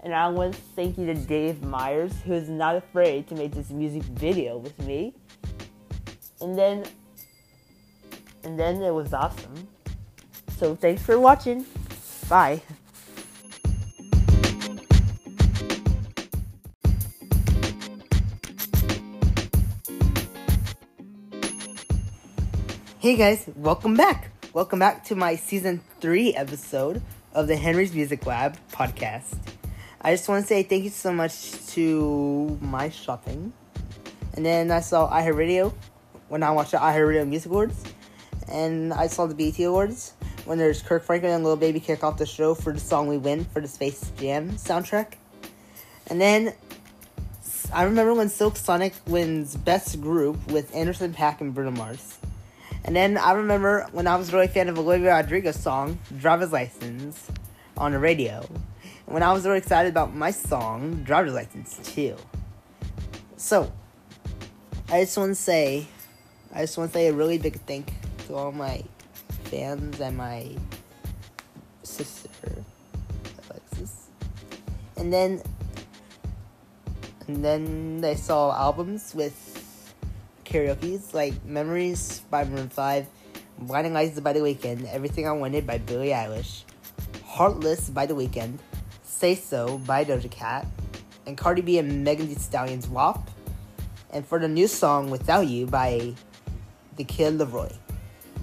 [0.00, 3.52] And I want to thank you to Dave Meyers, who is not afraid to make
[3.52, 5.14] this music video with me.
[6.40, 6.84] And then
[8.46, 9.66] and then it was awesome.
[10.56, 11.66] So thanks for watching.
[12.28, 12.62] Bye.
[23.00, 24.30] Hey guys, welcome back.
[24.52, 27.02] Welcome back to my season three episode
[27.34, 29.38] of the Henry's Music Lab podcast.
[30.00, 33.52] I just want to say thank you so much to my shopping.
[34.34, 35.74] And then I saw iHeartRadio
[36.28, 37.95] when I watched the iHeartRadio Music Awards.
[38.48, 40.12] And I saw the BT Awards
[40.44, 43.18] when there's Kirk Franklin and Lil Baby kick off the show for the song We
[43.18, 45.14] Win for the Space Jam soundtrack.
[46.08, 46.54] And then
[47.72, 52.18] I remember when Silk Sonic wins Best Group with Anderson Paak and Bruno Mars.
[52.84, 56.52] And then I remember when I was really a fan of Olivia Rodrigo's song, Driver's
[56.52, 57.28] License,
[57.76, 58.46] on the radio.
[59.06, 62.16] And when I was really excited about my song, Driver's License, too.
[63.36, 63.72] So,
[64.88, 65.88] I just want to say,
[66.54, 67.92] I just want to say a really big thank
[68.26, 68.82] to all my
[69.44, 70.50] fans and my
[71.82, 72.64] sister,
[73.48, 74.08] Alexis.
[74.96, 75.42] And then
[77.28, 79.34] and then I saw albums with
[80.44, 83.06] karaoke's like Memories by Maroon 5,
[83.58, 86.62] Blinding Lights by The Weeknd, Everything I Wanted by Billie Eilish,
[87.24, 88.58] Heartless by The Weeknd,
[89.02, 90.66] Say So by Doja Cat,
[91.26, 93.28] and Cardi B and Megan Thee Stallion's WAP,
[94.10, 96.14] and for the new song Without You by
[96.96, 97.76] The Kid LAROI.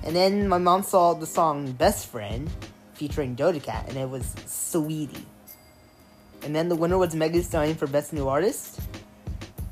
[0.04, 2.50] And then my mom saw the song Best Friend
[2.94, 5.26] featuring Doja Cat, and it was Sweetie.
[6.44, 8.82] And then the winner was Megan Thee Stallion for Best New Artist,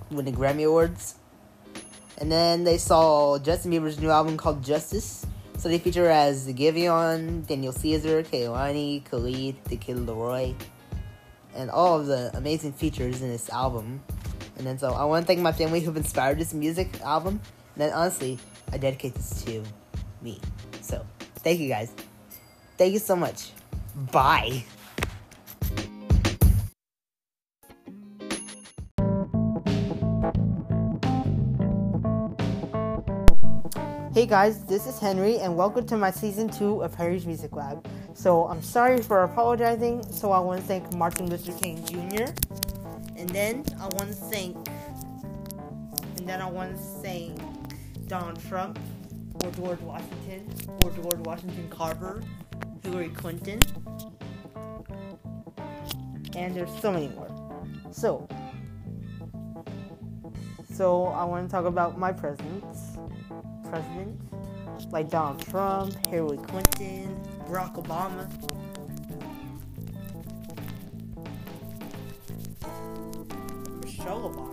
[0.10, 1.16] winning Grammy Awards.
[2.18, 5.26] And then they saw Justin Bieber's new album called Justice.
[5.58, 10.56] So they feature as Giveon, Daniel Caesar, Kehlani, Khalid, The Kid LAROI,
[11.56, 14.02] and all of the amazing features in this album.
[14.58, 17.42] And then so I want to thank my family who've inspired this music album.
[17.76, 18.40] And then honestly,
[18.72, 19.64] I dedicate this to
[20.22, 20.40] me.
[20.82, 21.06] So
[21.38, 21.92] thank you guys.
[22.78, 23.52] Thank you so much.
[24.12, 24.64] Bye.
[34.14, 37.88] Hey guys, this is Henry, and welcome to my season two of Harry's Music Lab.
[38.14, 40.04] So I'm sorry for apologizing.
[40.12, 42.26] So I want to thank Martin Luther King Jr.
[43.16, 44.58] And then I want to thank,
[46.18, 47.40] and then I want to thank
[48.08, 48.78] Donald Trump,
[49.44, 50.48] or George Washington,
[50.84, 52.22] or George Washington Carver,
[52.84, 53.60] Hillary Clinton,
[56.36, 57.30] and there's so many more.
[57.92, 58.28] So,
[60.74, 62.98] so I want to talk about my presidents
[63.72, 64.22] presidents
[64.92, 67.18] like Donald Trump, Hillary Clinton,
[67.48, 68.28] Barack Obama.
[73.82, 74.51] Michelle Obama.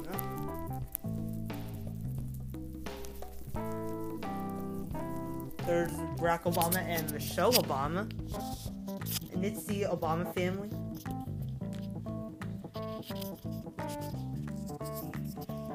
[5.68, 8.08] There's Barack Obama and Michelle Obama.
[9.34, 10.70] And it's the Obama family.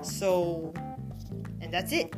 [0.02, 0.74] So,
[1.62, 2.12] and that's it.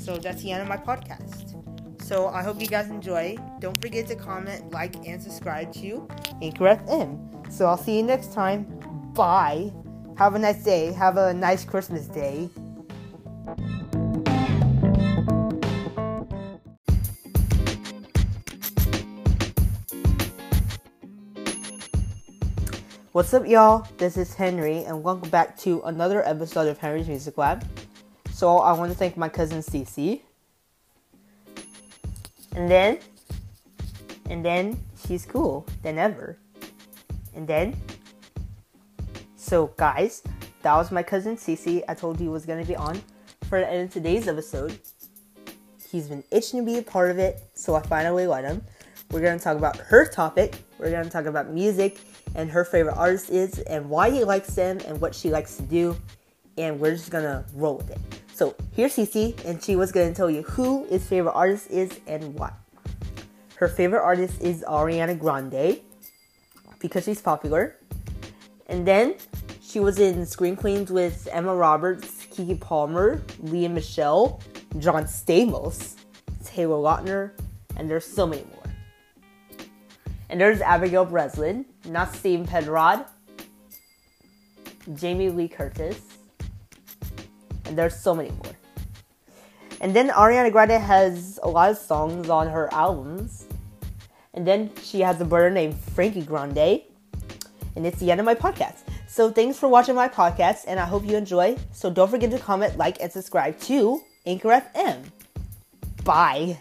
[0.00, 1.56] So that's the end of my podcast.
[2.02, 3.38] So I hope you guys enjoy.
[3.58, 6.06] Don't forget to comment, like, and subscribe to
[6.42, 7.50] Anchor FM.
[7.50, 8.64] So I'll see you next time.
[9.14, 9.72] Bye.
[10.18, 10.92] Have a nice day.
[10.92, 12.50] Have a nice Christmas day.
[23.18, 23.84] What's up, y'all?
[23.96, 27.66] This is Henry, and welcome back to another episode of Henry's Music Lab.
[28.30, 30.20] So I want to thank my cousin Cece.
[32.54, 33.00] And then,
[34.30, 36.38] and then she's cool than ever.
[37.34, 37.76] And then,
[39.34, 40.22] so guys,
[40.62, 41.82] that was my cousin Cece.
[41.88, 43.02] I told you was gonna be on
[43.48, 44.78] for the end of today's episode.
[45.90, 48.62] He's been itching to be a part of it, so I finally let him.
[49.10, 50.54] We're gonna talk about her topic.
[50.78, 51.98] We're gonna talk about music
[52.34, 55.62] and her favorite artist is, and why he likes them, and what she likes to
[55.62, 55.96] do.
[56.56, 57.98] And we're just gonna roll with it.
[58.34, 62.34] So here's Cece, and she was gonna tell you who his favorite artist is and
[62.34, 62.52] why.
[63.56, 65.80] Her favorite artist is Ariana Grande
[66.78, 67.76] because she's popular.
[68.66, 69.16] And then
[69.60, 74.40] she was in Scream Queens with Emma Roberts, Keke Palmer, Lea Michele,
[74.78, 75.96] John Stamos,
[76.44, 77.32] Taylor Lautner,
[77.76, 78.57] and there's so many more.
[80.30, 83.06] And there's Abigail Breslin, Nasim Pedrad,
[84.94, 86.00] Jamie Lee Curtis,
[87.64, 88.54] and there's so many more.
[89.80, 93.46] And then Ariana Grande has a lot of songs on her albums.
[94.34, 96.82] And then she has a brother named Frankie Grande.
[97.76, 98.78] And it's the end of my podcast.
[99.06, 101.56] So thanks for watching my podcast, and I hope you enjoy.
[101.72, 105.04] So don't forget to comment, like, and subscribe to Anchor FM.
[106.04, 106.58] Bye.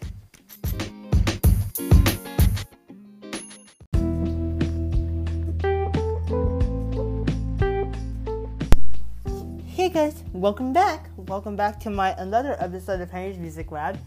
[10.37, 11.09] Welcome back.
[11.15, 13.97] Welcome back to my another episode of Henry's Music Lab.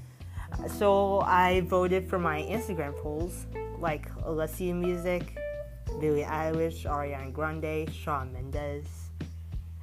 [0.78, 3.46] So I voted for my Instagram polls
[3.80, 5.36] like Alessia Music,
[6.00, 8.86] Billie Eilish, Ariana Grande, Shawn Mendes,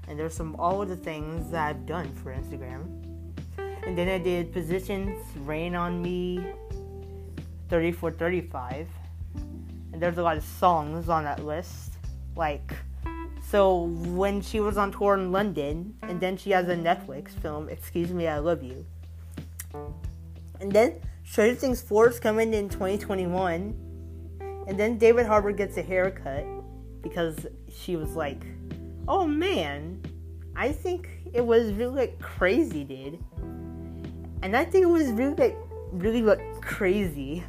[0.08, 3.04] and there's some all of the things that I've done for Instagram.
[3.86, 6.48] And then I did positions, Rain on Me,
[7.68, 8.88] 34 35.
[9.92, 11.96] And there's a lot of songs on that list.
[12.38, 12.74] Like
[13.50, 17.70] so when she was on tour in London, and then she has a Netflix film,
[17.70, 18.86] Excuse Me, I Love You.
[20.60, 23.74] And then Stranger Things 4 is coming in 2021.
[24.68, 26.46] And then David Harbour gets a haircut
[27.02, 28.44] because she was like,
[29.08, 30.02] oh man,
[30.54, 33.18] I think it was really like crazy, dude.
[34.42, 35.58] And I think it was really like,
[35.94, 37.46] really like crazy.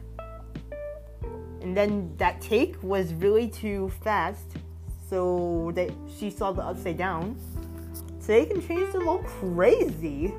[1.60, 4.58] And then that take was really too fast
[5.08, 7.36] So they she saw the upside down.
[8.20, 10.34] So they can change them all crazy.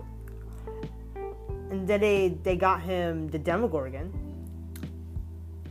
[1.72, 4.14] And then they they got him the Demogorgon.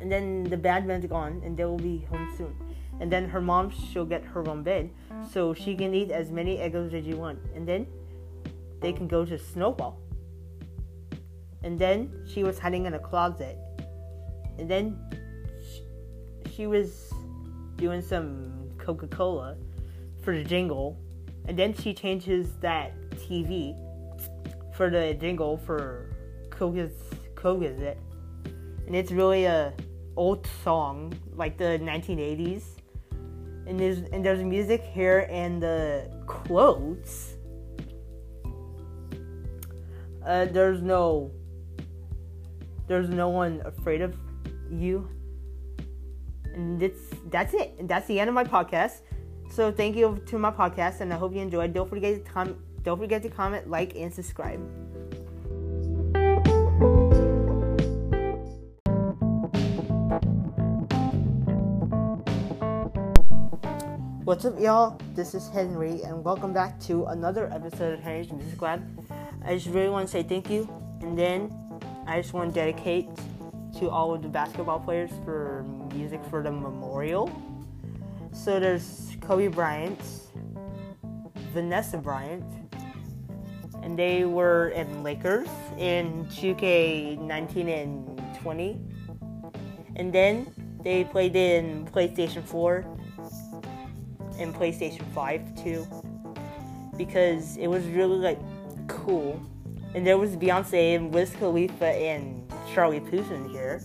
[0.01, 2.55] And then the bad man's gone and they will be home soon.
[3.01, 4.91] And then her mom she'll get her own bed.
[5.31, 7.39] So she can eat as many Eggos as you want.
[7.55, 7.87] And then
[8.81, 9.99] they can go to Snowball.
[11.63, 13.59] And then she was hiding in a closet.
[14.59, 14.99] And then
[15.63, 17.13] she, she was
[17.77, 18.58] doing some
[18.89, 19.55] Coca Cola
[20.23, 20.99] for the jingle.
[21.45, 23.77] And then she changes that TV
[24.75, 26.11] for the jingle for
[26.49, 26.95] Coca's
[27.35, 27.99] Coca's it.
[28.87, 29.75] And it's really a
[30.17, 32.63] old song, like the 1980s.
[33.67, 37.35] And there's and there's music here and the quotes.
[40.25, 41.31] Uh, there's no
[42.87, 44.17] there's no one afraid of
[44.71, 45.11] you.
[46.59, 46.99] It's
[47.31, 47.87] that's it.
[47.87, 49.03] That's the end of my podcast.
[49.49, 51.73] So thank you to my podcast, and I hope you enjoyed.
[51.73, 54.59] Don't forget to com- don't forget to comment, like, and subscribe.
[64.25, 65.01] What's up, y'all?
[65.15, 68.83] This is Henry, and welcome back to another episode of Henry's Music Lab.
[69.45, 70.69] I just really want to say thank you,
[71.03, 71.55] and then
[72.09, 73.09] I just want to dedicate
[73.79, 75.65] to all of the basketball players for
[75.95, 77.31] music for the memorial.
[78.33, 80.01] So there's Kobe Bryant,
[81.53, 82.45] Vanessa Bryant,
[83.83, 85.49] and they were in Lakers
[85.79, 88.81] in 2K 19 and 20.
[89.97, 90.53] And then
[90.83, 92.85] they played in PlayStation 4
[94.39, 95.87] and PlayStation 5 too.
[96.97, 98.41] Because it was really like
[98.89, 99.41] cool.
[99.95, 103.81] And there was Beyonce and Wiz Khalifa and Charlie Puth in here.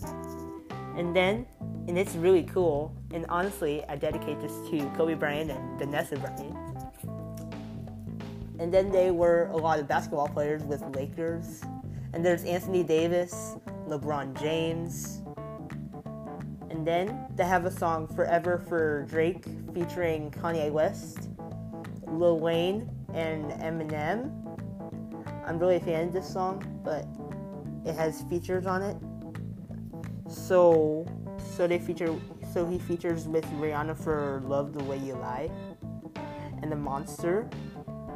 [0.96, 1.46] And then,
[1.88, 2.94] and it's really cool.
[3.12, 6.54] And honestly, I dedicate this to Kobe Bryant and Vanessa Bryant.
[8.58, 11.62] And then they were a lot of basketball players with Lakers.
[12.12, 13.56] And there's Anthony Davis,
[13.88, 15.22] LeBron James.
[16.70, 21.30] And then they have a song Forever for Drake featuring Kanye West,
[22.06, 24.43] Lil Wayne, and Eminem.
[25.46, 27.06] I'm really a fan of this song, but
[27.86, 28.96] it has features on it.
[30.28, 31.06] So,
[31.54, 32.14] so they feature,
[32.52, 35.50] so he features with Rihanna for "Love the Way You Lie,"
[36.62, 37.48] and "The Monster,"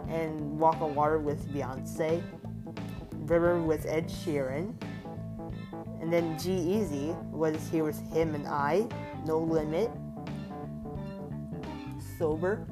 [0.09, 2.23] and "Walk on Water" with Beyonce,
[3.13, 4.75] "River" with Ed Sheeran,
[6.01, 8.89] and then G-Eazy was here with him and I,
[9.27, 9.91] "No Limit,"
[12.19, 12.67] "Sober,"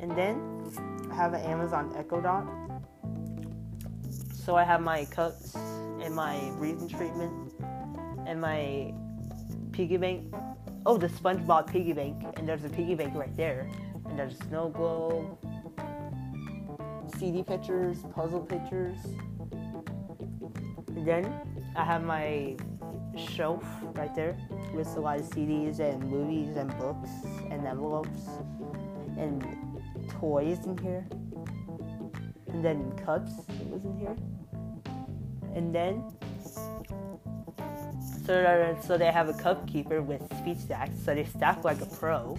[0.00, 0.51] and then
[1.12, 2.46] have an Amazon Echo Dot.
[4.34, 7.52] So I have my cups and my breathing treatment
[8.26, 8.92] and my
[9.72, 10.34] piggy bank.
[10.84, 13.70] Oh, the SpongeBob piggy bank, and there's a piggy bank right there,
[14.06, 15.38] and there's a snow globe,
[17.18, 18.98] CD pictures, puzzle pictures.
[20.88, 21.32] And then
[21.76, 22.56] I have my
[23.16, 24.36] shelf right there
[24.74, 27.10] with a lot of CDs and movies and books
[27.50, 28.26] and envelopes
[29.16, 29.46] and
[30.08, 31.06] toys in here.
[32.48, 33.32] And then cups
[33.70, 34.16] was in here.
[35.54, 36.04] And then
[38.26, 41.86] so so they have a cup keeper with speech stacks, so they stack like a
[41.86, 42.38] pro.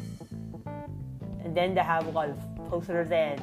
[1.44, 2.38] And then they have a lot of
[2.70, 3.42] posters and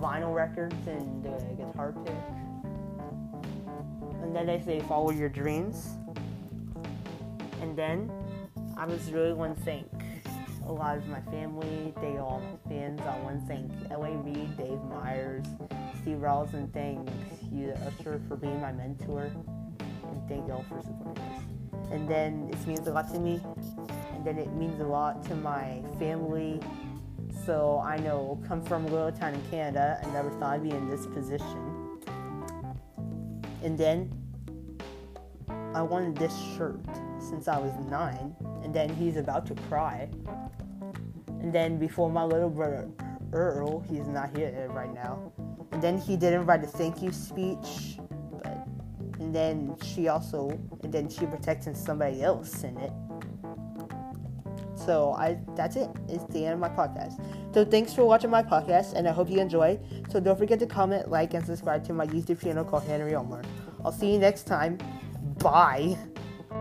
[0.00, 2.14] vinyl records and the guitar pick.
[4.22, 5.96] And then they say follow your dreams.
[7.62, 8.10] And then
[8.76, 9.99] I was really to thank
[10.70, 13.00] a lot of my family, they all fans.
[13.00, 14.12] I want to thank L.A.
[14.12, 15.44] Reid, Dave Meyers,
[16.00, 17.08] Steve Rawls, and thank
[17.50, 19.32] you, Usher, for being my mentor.
[19.82, 21.42] And thank y'all for supporting us.
[21.90, 23.40] And then it means a lot to me.
[24.14, 26.60] And then it means a lot to my family.
[27.44, 30.70] So I know, come from a little town in Canada, I never thought I'd be
[30.70, 31.98] in this position.
[33.64, 34.08] And then
[35.74, 36.78] I wanted this shirt
[37.20, 38.34] since I was nine.
[38.62, 40.08] And then he's about to cry.
[41.40, 42.88] And then before my little brother
[43.32, 45.32] Earl, he's not here right now.
[45.72, 47.98] And then he didn't write a thank you speech,
[48.42, 48.66] but
[49.18, 50.50] and then she also
[50.82, 52.92] and then she protected somebody else in it.
[54.74, 55.88] So I that's it.
[56.08, 57.22] It's the end of my podcast.
[57.54, 59.78] So thanks for watching my podcast and I hope you enjoy.
[60.10, 63.42] So don't forget to comment, like, and subscribe to my YouTube channel called Henry Omar.
[63.84, 64.78] I'll see you next time.
[65.38, 65.96] Bye.
[66.50, 66.58] What's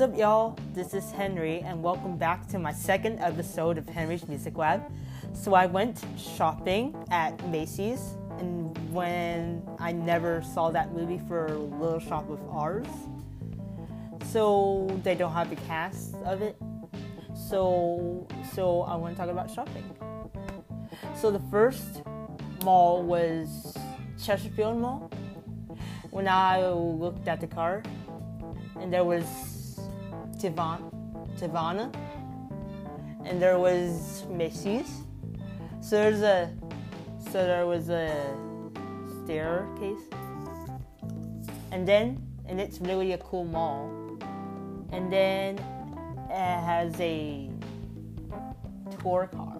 [0.00, 0.56] up, y'all?
[0.74, 4.80] This is Henry, and welcome back to my second episode of Henry's Music Lab.
[5.32, 11.98] So, I went shopping at Macy's and when I never saw that movie for Little
[11.98, 12.86] Shop of Ours.
[14.26, 16.56] So they don't have the cast of it.
[17.34, 19.82] So so I want to talk about shopping.
[21.22, 22.02] So the first
[22.64, 23.76] mall was
[24.20, 25.08] Chesterfield Mall.
[26.10, 27.84] When I looked at the car,
[28.80, 29.24] and there was
[30.38, 30.80] Tivan,
[31.38, 31.94] Tivana,
[33.24, 35.02] and there was Macy's.
[35.80, 36.52] So there's a,
[37.30, 38.36] so there was a
[39.22, 40.02] staircase,
[41.70, 43.88] and then and it's really a cool mall,
[44.90, 45.56] and then
[46.28, 47.48] it has a
[48.98, 49.51] tour car,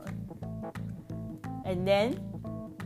[1.64, 2.20] and then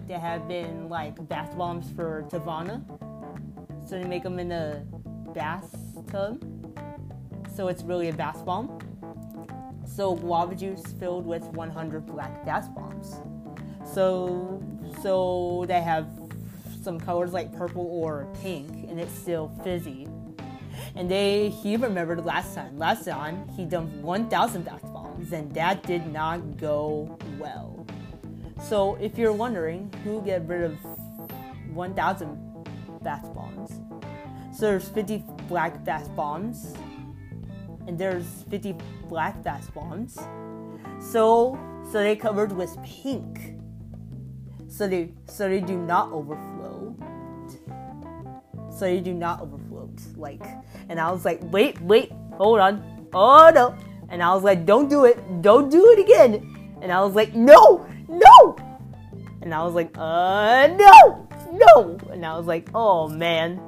[0.06, 2.82] there have been like bath bombs for Tivana,
[3.88, 4.84] so they make them in a
[5.34, 6.44] bathtub,
[7.54, 8.78] so it's really a bath bomb.
[9.86, 13.16] So guava juice filled with 100 black bath bombs.
[13.84, 14.62] So
[15.02, 16.08] so they have
[16.82, 20.08] some colors like purple or pink, and it's still fizzy.
[20.94, 22.78] And they he remembered last time.
[22.78, 27.85] Last time he dumped 1,000 bath bombs, and that did not go well.
[28.62, 30.78] So if you're wondering who get rid of
[31.72, 32.66] 1,000
[33.02, 33.80] bath bombs,
[34.56, 36.74] so there's 50 black bath bombs,
[37.86, 38.74] and there's 50
[39.08, 40.18] black bath bombs.
[41.00, 41.58] So
[41.92, 43.54] so they covered with pink.
[44.68, 46.96] So they so they do not overflow.
[48.70, 49.90] So they do not overflow.
[50.16, 50.42] Like
[50.88, 53.08] and I was like, wait, wait, hold on.
[53.12, 53.76] Oh no.
[54.08, 55.42] And I was like, don't do it.
[55.42, 56.78] Don't do it again.
[56.82, 58.56] And I was like, no, no.
[59.42, 61.98] And I was like, uh no, no.
[62.10, 63.60] And I was like, oh man.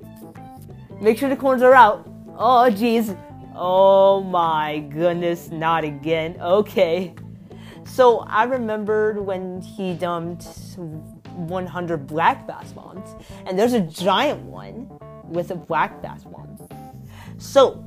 [1.01, 2.09] Make sure the corners are out.
[2.37, 3.17] Oh jeez.
[3.55, 6.37] Oh my goodness, not again.
[6.41, 7.15] Okay.
[7.85, 13.15] So I remembered when he dumped 100 black bass bombs,
[13.47, 14.91] and there's a giant one
[15.25, 16.59] with a black bass bomb.
[17.39, 17.85] So,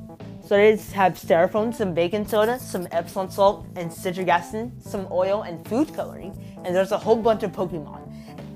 [0.51, 5.43] so they have styrofoam, some baking soda, some Epsom salt, and citric acid, some oil,
[5.43, 8.01] and food coloring, and there's a whole bunch of Pokemon.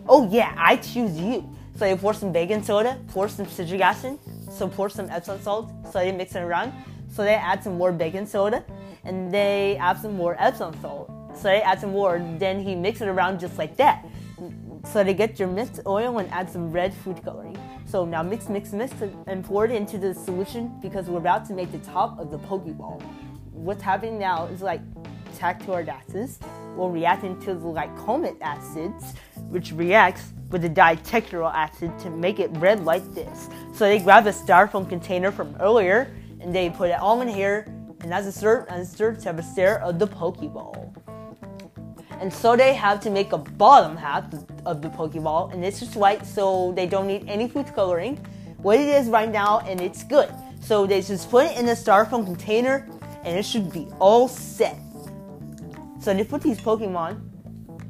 [0.06, 1.50] Oh yeah, I choose you.
[1.78, 4.20] So they pour some baking soda, pour some citric acid,
[4.52, 6.74] so pour some Epsom salt, so they mix it around.
[7.14, 8.66] So they add some more baking soda,
[9.06, 11.10] and they add some more Epsom salt.
[11.34, 14.06] So they add some more, then he mixes it around just like that.
[14.86, 17.58] So they get your mixed oil and add some red food coloring.
[17.86, 18.94] So now mix, mix, mix,
[19.28, 22.40] and pour it into the solution because we're about to make the top of the
[22.40, 23.02] Pokeball.
[23.52, 24.82] What's happening now is like
[25.36, 26.40] tactile acids
[26.76, 29.14] will react into the lycomate acids,
[29.50, 33.50] which reacts with the ditectural acid to make it red like this.
[33.74, 37.66] So they grab a styrofoam container from earlier and they put it all in here,
[38.02, 40.96] and as a start and start to have a stare of the Pokeball.
[42.22, 44.26] And so they have to make a bottom half
[44.66, 48.18] of the Pokeball, and this is white, so they don't need any food coloring.
[48.58, 50.34] What it is right now, and it's good.
[50.62, 52.88] So they just put it in a styrofoam container,
[53.24, 54.78] and it should be all set.
[56.00, 57.22] So they put these Pokemon,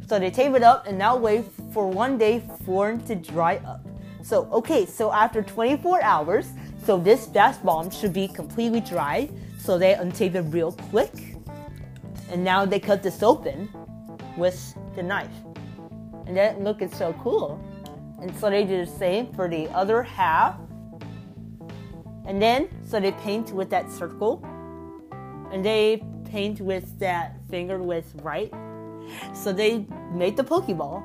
[0.07, 3.57] so they tape it up, and now wait for one day for it to dry
[3.57, 3.86] up.
[4.23, 6.47] So okay, so after 24 hours,
[6.84, 9.30] so this bath bomb should be completely dry.
[9.59, 11.13] So they untape it real quick,
[12.32, 13.69] and now they cut this open
[14.38, 15.36] with the knife.
[16.26, 17.60] And that look is so cool.
[18.22, 20.58] And so they do the same for the other half.
[22.26, 24.44] And then, so they paint with that circle.
[25.52, 28.52] And they paint with that finger with right.
[29.34, 31.04] So they made the Pokeball.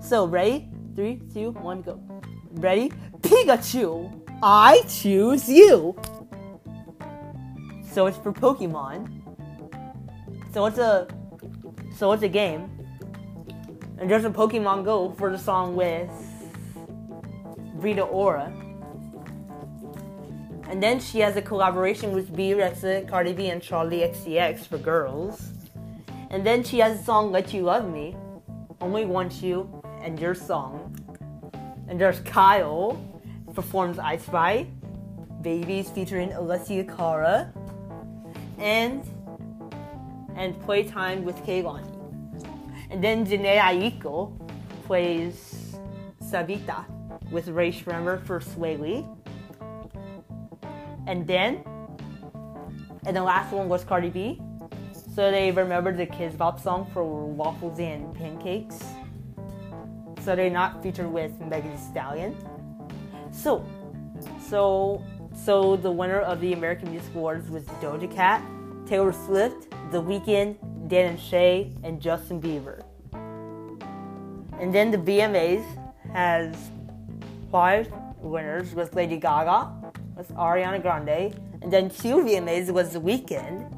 [0.00, 0.68] So ready?
[0.96, 2.00] Three, two, one, go.
[2.52, 2.90] Ready?
[3.20, 4.10] Pikachu!
[4.42, 5.94] I choose you!
[7.92, 9.22] So it's for Pokemon.
[10.52, 11.06] So it's a
[11.94, 12.70] so it's a game.
[13.98, 16.10] And there's a Pokemon Go for the song with
[17.74, 18.52] Rita Ora.
[20.68, 24.78] And then she has a collaboration with B Rexha, Cardi B, and Charli XCX for
[24.78, 25.50] girls.
[26.30, 28.16] And then she has a song Let You Love Me,
[28.80, 29.68] Only Want You,
[30.00, 30.96] and Your Song.
[31.88, 33.04] And there's Kyle,
[33.52, 34.68] performs I Spy,
[35.42, 37.52] Babies featuring Alessia Cara,
[38.58, 39.02] and
[40.40, 41.86] and Playtime with Kehlani.
[42.90, 44.32] And then Jhené Aiko
[44.86, 45.76] plays
[46.20, 46.86] Sativa
[47.30, 49.06] with Ray Schremer for Swae Lee.
[51.06, 51.62] And then,
[53.04, 54.40] and the last one was Cardi B.
[55.14, 58.82] So they remembered the Kidz Bop song for Waffles and Pancakes.
[60.22, 62.34] So they're not featured with Megan Thee Stallion.
[63.30, 63.64] So,
[64.48, 68.42] so, so the winner of the American Music Awards was Doja Cat,
[68.86, 70.56] Taylor Swift, The Weeknd,
[70.88, 72.82] Dan and Shay, and Justin Bieber.
[74.60, 75.64] And then the VMAs
[76.12, 76.54] has
[77.50, 83.68] five winners with Lady Gaga, with Ariana Grande, and then two VMAs was The Weeknd.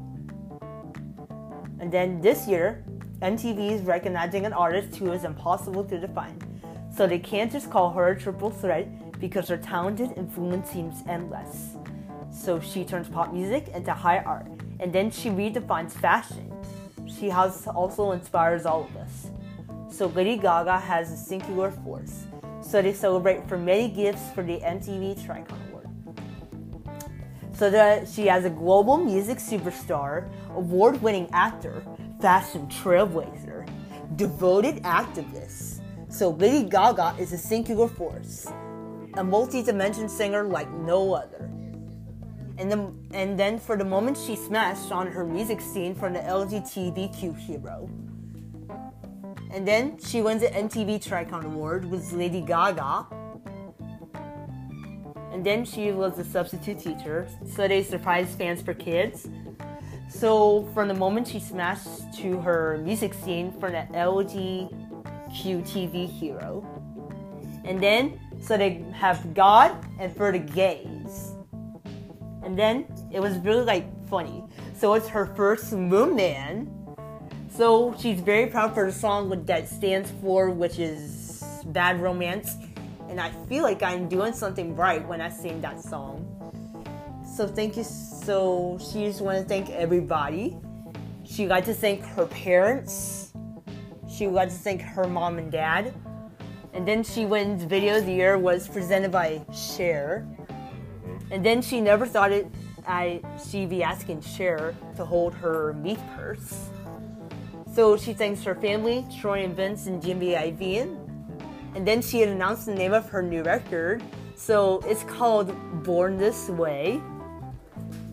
[1.79, 2.83] And then this year,
[3.21, 6.37] MTV is recognizing an artist who is impossible to define.
[6.95, 11.75] So they can't just call her a triple threat because her talented influence seems endless.
[12.29, 14.47] So she turns pop music into high art,
[14.83, 16.51] and then she redefines fashion.
[17.07, 19.27] She has also inspires all of us.
[19.89, 22.25] So Lady Gaga has a singular force.
[22.59, 25.87] So they celebrate for many gifts for the MTV Tricon Award.
[27.53, 31.81] So that she has a global music superstar, award-winning actor,
[32.19, 33.65] fashion trailblazer,
[34.17, 35.79] devoted activist.
[36.09, 38.47] So Lady Gaga is a singular force,
[39.13, 41.52] a multi-dimension singer like no other.
[42.57, 46.19] And then, and then for the moment she smashed on her music scene from the
[46.19, 47.89] LGBTQ hero.
[49.51, 53.07] And then she wins the MTV Tricon Award with Lady Gaga.
[55.31, 59.27] And then she was a substitute teacher, so they surprised fans for kids.
[60.07, 66.63] So from the moment she smashed to her music scene from the LGBTQ hero.
[67.65, 71.32] And then, so they have God and for the gays.
[72.43, 74.43] And then it was really like funny.
[74.75, 76.69] So it's her first Moon Man.
[77.49, 82.57] So she's very proud for the song that stands for, which is Bad Romance.
[83.09, 86.25] And I feel like I'm doing something right when I sing that song.
[87.35, 87.83] So thank you.
[87.83, 90.57] So she just want to thank everybody.
[91.23, 93.33] She got to thank her parents.
[94.09, 95.93] She got to thank her mom and dad.
[96.73, 100.27] And then she wins Video of the Year was presented by Cher.
[101.33, 102.47] And then she never thought it
[102.87, 106.69] I she'd be asking Cher to hold her meat purse.
[107.73, 110.99] So she thanks her family, Troy and Vince and Jimmy Iovine.
[111.75, 114.03] And then she had announced the name of her new record.
[114.35, 117.01] So it's called Born This Way.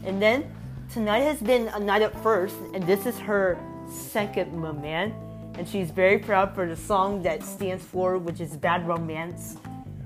[0.05, 0.51] And then
[0.91, 5.15] tonight has been a night at first, and this is her second moment.
[5.59, 9.59] And she's very proud for the song that stands for, which is Bad Romance.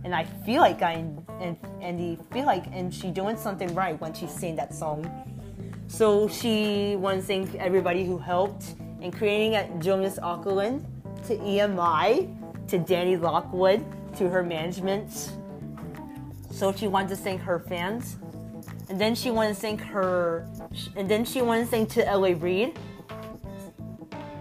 [0.04, 0.92] And I feel like I
[1.40, 1.98] and and
[2.32, 5.08] feel like and she doing something right when she sing that song.
[5.88, 10.84] So she wants to thank everybody who helped in creating it, Jonas Åkerlund,
[11.26, 12.28] to EMI,
[12.68, 13.84] to Danny Lockwood,
[14.16, 15.32] to her management.
[16.50, 18.16] So she wanted to thank her fans.
[18.88, 20.46] And then she to thank her,
[20.96, 22.78] and then she to thank to LA Reid.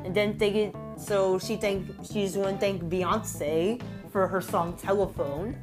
[0.04, 3.82] And then thank it, so she thank she's to thank Beyonce
[4.14, 5.58] for her song Telephone.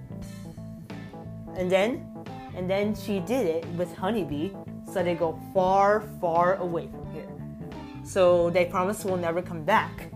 [1.56, 2.06] And then,
[2.54, 4.50] and then she did it with Honeybee,
[4.92, 7.28] so they go far, far away from here.
[8.04, 10.10] So they promised we'll never come back.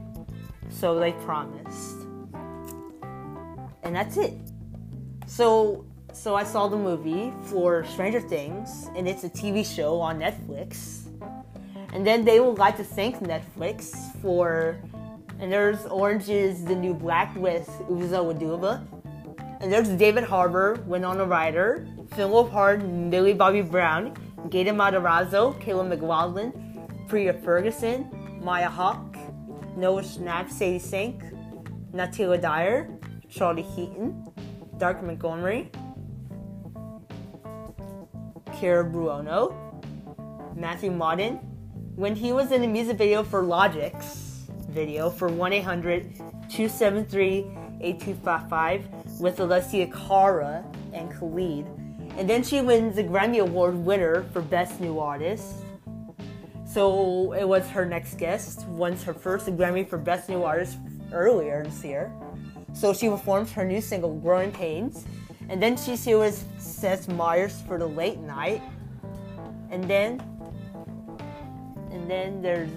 [0.69, 1.97] So they promised.
[3.85, 4.35] And that's it.
[5.27, 10.21] So so I saw the movie for Stranger Things, and it's a TV show on
[10.21, 11.09] Netflix.
[11.93, 14.81] And then they would like to thank Netflix for
[15.45, 18.83] and there's Orange is the New Black with Uzo Aduba.
[19.61, 24.17] And there's David Harbour, Winona Ryder, Philip Hart, Millie Bobby Brown,
[24.49, 28.09] Gaten Matarazzo, Caleb McLaughlin, Priya Ferguson,
[28.43, 29.19] Maya Hawke,
[29.77, 31.23] Noah Schnapp, Sadie Sink,
[31.93, 34.27] Natalia Dyer, Charlie Heaton,
[34.79, 35.71] Dacre Montgomery,
[38.55, 39.55] Cara Buono,
[40.57, 41.39] Matthew Modine,
[41.97, 44.24] when he was in the music video for Logic's
[44.75, 46.17] video for 1 800
[46.51, 47.47] 273
[47.81, 51.67] 8255 with Alessia Cara and Khalid.
[52.17, 55.47] And then she wins the Grammy Award winner for Best New Artist.
[56.67, 60.79] So it was her next guest, wins her first Grammy for Best New Artist
[61.13, 62.13] earlier this year.
[62.73, 65.05] So she performs her new single, Growing Pains.
[65.49, 68.63] And then she was Seth Meyers for the late night.
[69.71, 70.23] And then
[71.91, 72.71] and then there's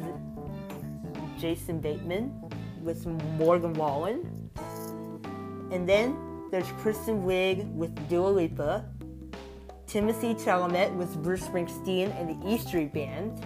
[1.37, 2.33] Jason Bateman
[2.81, 3.05] with
[3.37, 4.49] Morgan Wallen.
[5.71, 6.17] And then
[6.51, 8.85] there's Kristen Wiig with Dua Lipa.
[9.85, 13.43] Timothée Chalamet with Bruce Springsteen and the E Street Band.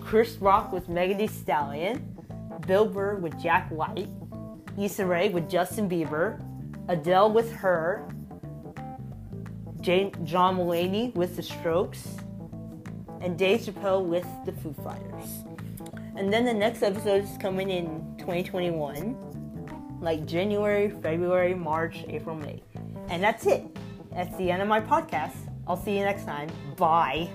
[0.00, 2.16] Chris Rock with Megan Thee Stallion.
[2.66, 4.08] Bill Burr with Jack White.
[4.78, 6.40] Issa Rae with Justin Bieber.
[6.88, 8.08] Adele with Her.
[9.80, 12.16] Jane, John Mulaney with The Strokes.
[13.20, 15.45] And Dave Chappelle with The Foo Fighters.
[16.16, 22.62] And then the next episode is coming in 2021, like January, February, March, April, May.
[23.08, 23.64] And that's it.
[24.12, 25.36] That's the end of my podcast.
[25.66, 26.48] I'll see you next time.
[26.76, 27.30] Bye.